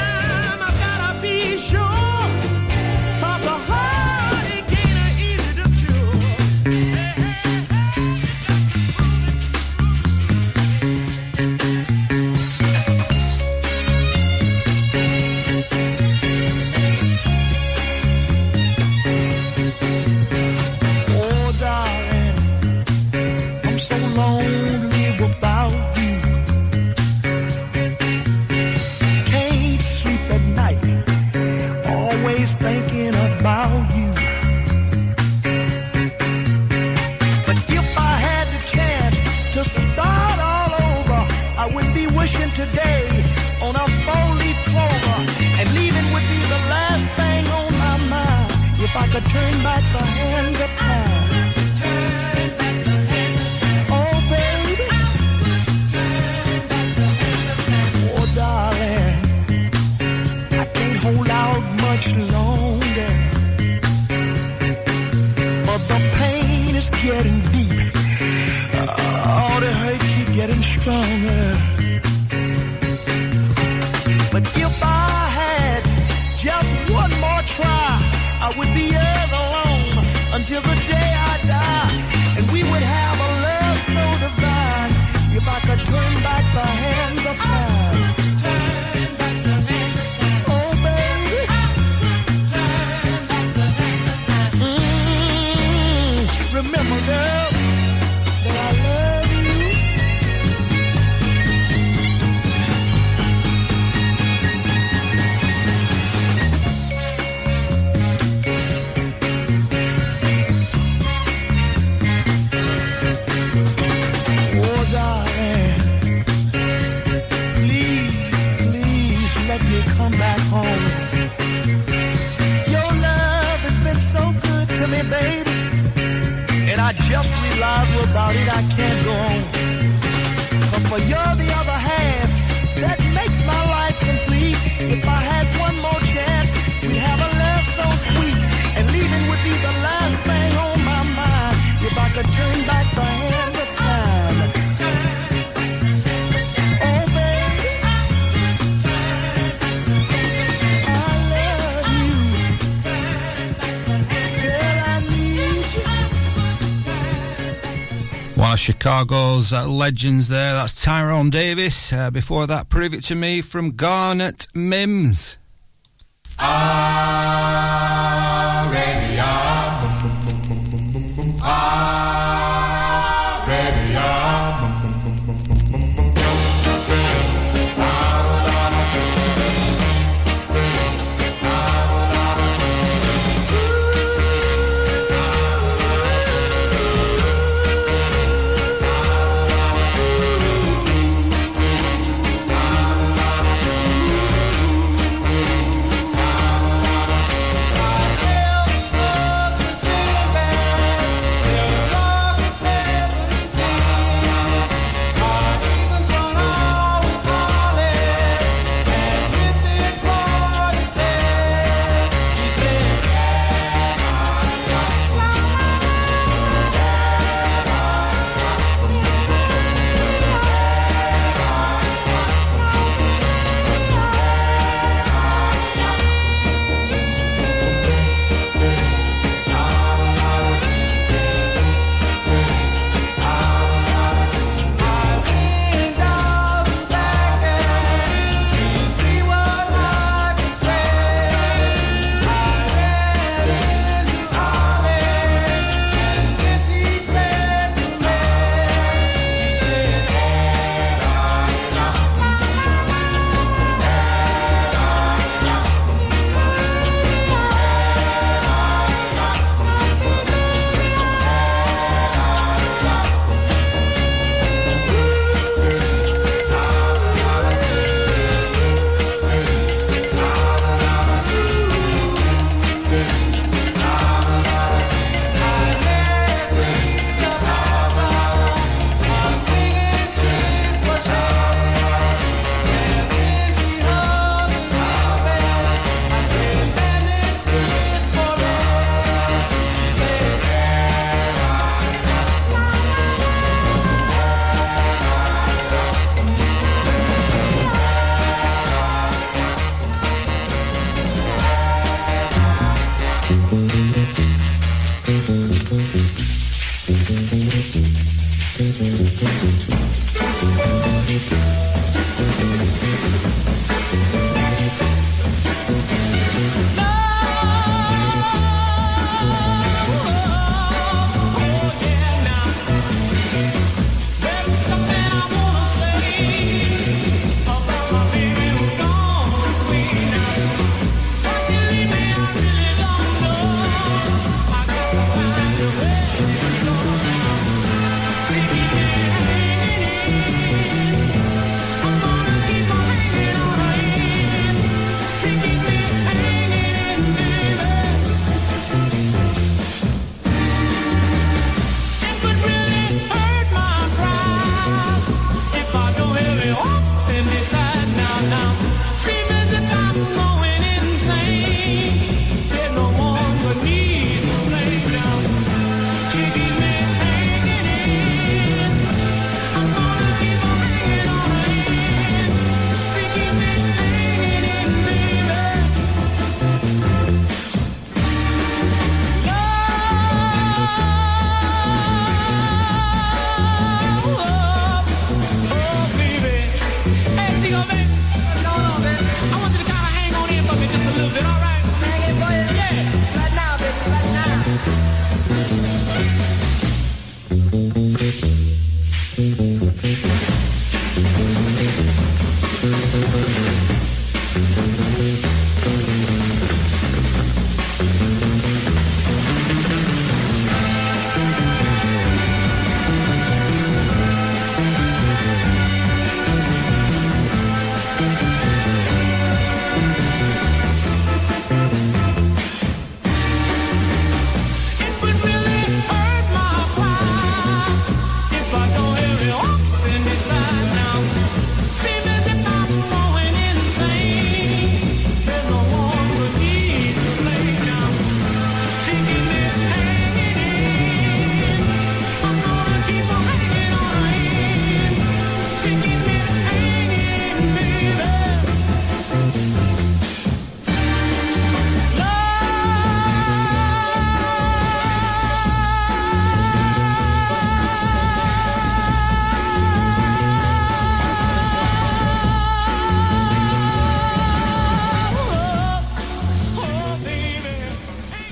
Chicago's 158.64 159.52
uh, 159.52 159.66
legends 159.66 160.28
there. 160.28 160.54
That's 160.54 160.82
Tyrone 160.82 161.28
Davis. 161.28 161.92
Uh, 161.92 162.10
before 162.10 162.46
that, 162.46 162.70
Prove 162.70 162.94
It 162.94 163.04
To 163.04 163.14
Me 163.14 163.42
from 163.42 163.72
Garnet 163.72 164.48
Mims. 164.54 165.36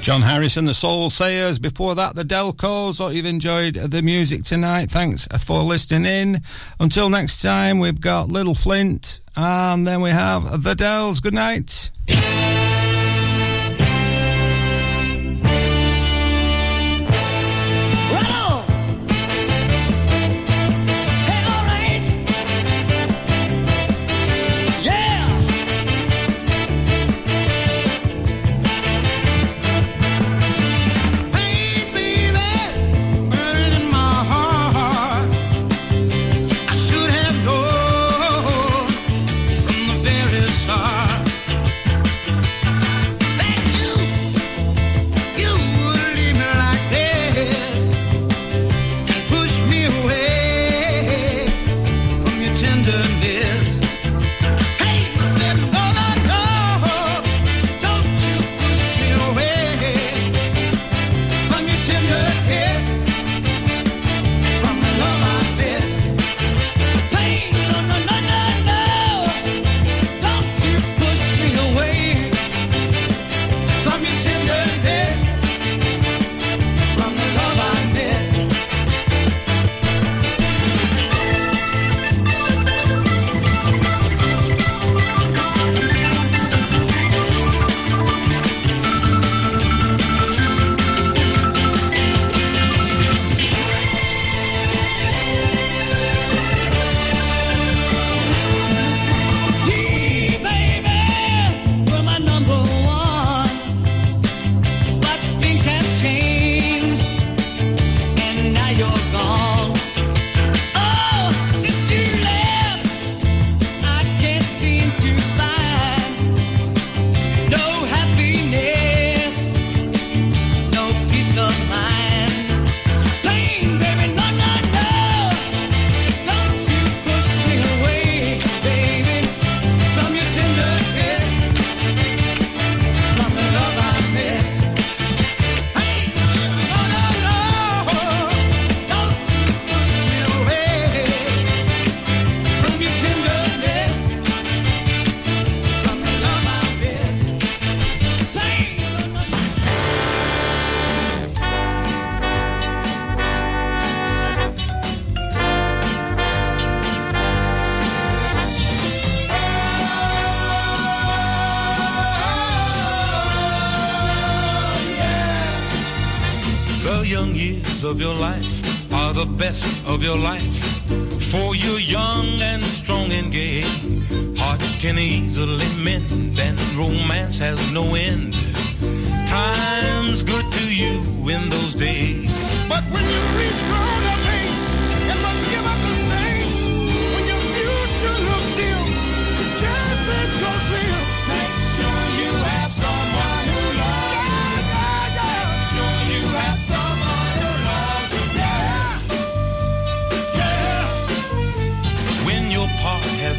John 0.02 0.20
Harrison, 0.20 0.64
the 0.64 0.74
Soul 0.74 1.10
Sayers. 1.10 1.60
Before 1.60 1.94
that, 1.94 2.16
the 2.16 2.24
Delcos. 2.24 2.98
Hope 2.98 3.12
you've 3.12 3.24
enjoyed 3.24 3.74
the 3.74 4.02
music 4.02 4.42
tonight. 4.42 4.90
Thanks 4.90 5.28
for 5.38 5.62
listening 5.62 6.06
in. 6.06 6.42
Until 6.80 7.08
next 7.08 7.40
time, 7.40 7.78
we've 7.78 8.00
got 8.00 8.28
Little 8.28 8.56
Flint, 8.56 9.20
and 9.36 9.86
then 9.86 10.00
we 10.00 10.10
have 10.10 10.64
the 10.64 10.74
Dells. 10.74 11.20
Good 11.20 11.34
night. 11.34 11.90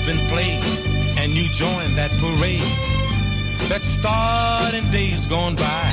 been 0.05 0.19
played 0.27 0.59
and 1.17 1.31
you 1.31 1.47
join 1.55 1.95
that 1.95 2.11
parade 2.19 2.59
that 3.71 3.79
started 3.79 4.75
in 4.75 4.91
days 4.91 5.27
gone 5.27 5.55
by. 5.55 5.87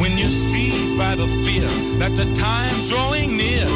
When 0.00 0.16
you're 0.16 0.32
seized 0.48 0.96
by 0.96 1.14
the 1.16 1.28
fear 1.44 1.68
that 2.00 2.16
the 2.16 2.24
time's 2.34 2.88
drawing 2.88 3.36
near, 3.36 3.66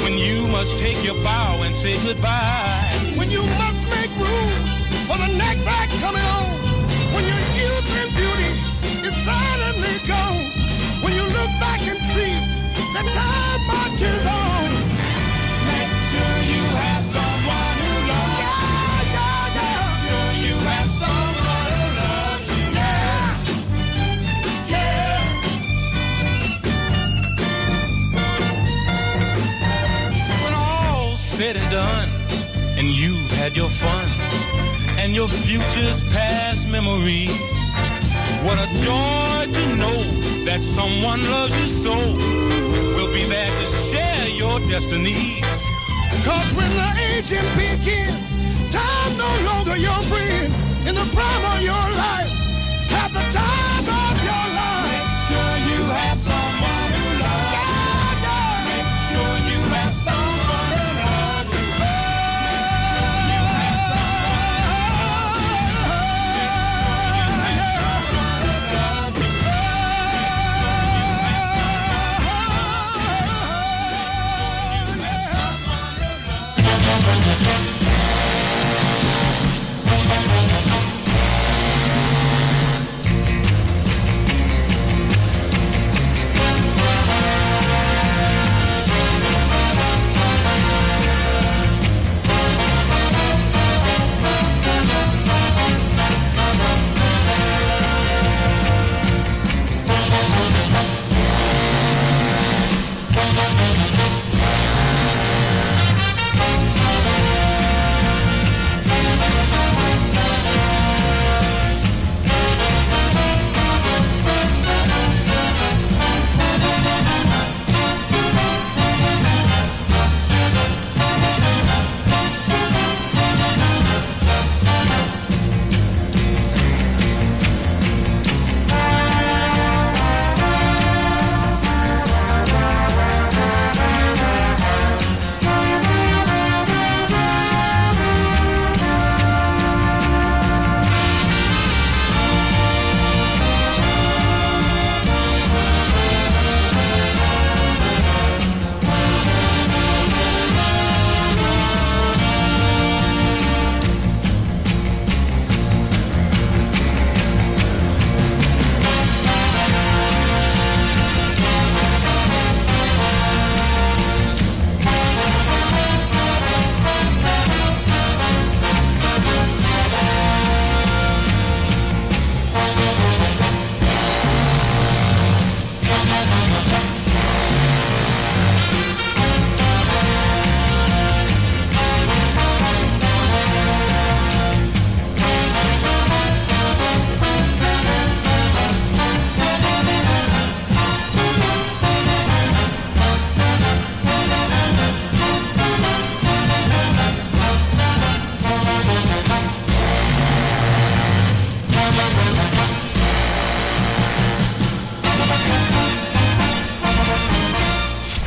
when 0.00 0.16
you 0.16 0.48
must 0.48 0.78
take 0.78 0.96
your 1.04 1.16
bow 1.22 1.60
and 1.60 1.76
say 1.76 2.00
goodbye, 2.08 2.88
when 3.20 3.30
you 3.30 3.42
must 3.60 3.82
make 3.92 4.12
room 4.16 4.52
for 5.04 5.20
the 5.20 5.30
next 5.36 5.68
act 5.68 5.92
coming 6.00 6.24
on, 6.24 6.48
when 7.12 7.24
your 7.28 7.44
youth 7.52 7.88
and 8.00 8.10
beauty 8.16 8.52
is 9.04 9.16
suddenly 9.28 9.96
gone, 10.08 10.40
when 11.04 11.12
you 11.12 11.24
look 11.36 11.52
back 11.60 11.80
and 11.84 12.00
see 12.16 12.32
that 12.96 13.04
time. 13.12 13.47
your 35.18 35.26
future's 35.26 36.00
past 36.14 36.68
memories. 36.68 37.34
What 38.46 38.56
a 38.56 38.68
joy 38.86 39.52
to 39.52 39.64
know 39.74 39.98
that 40.44 40.62
someone 40.62 41.20
loves 41.24 41.58
you 41.58 41.66
so. 41.66 41.96
We'll 42.94 43.12
be 43.12 43.24
there 43.24 43.50
to 43.50 43.66
share 43.66 44.28
your 44.28 44.60
destinies. 44.70 45.42
Cause 46.22 46.48
when 46.54 46.70
the 46.70 46.90
aging 47.10 47.50
begins, 47.58 48.30
time 48.70 49.12
no 49.18 49.30
longer 49.50 49.76
your 49.76 50.00
friend. 50.06 50.54
In 50.86 50.94
the 50.94 51.08
prime 51.10 51.44
of 51.50 51.62
your 51.66 51.86
life, 51.98 52.37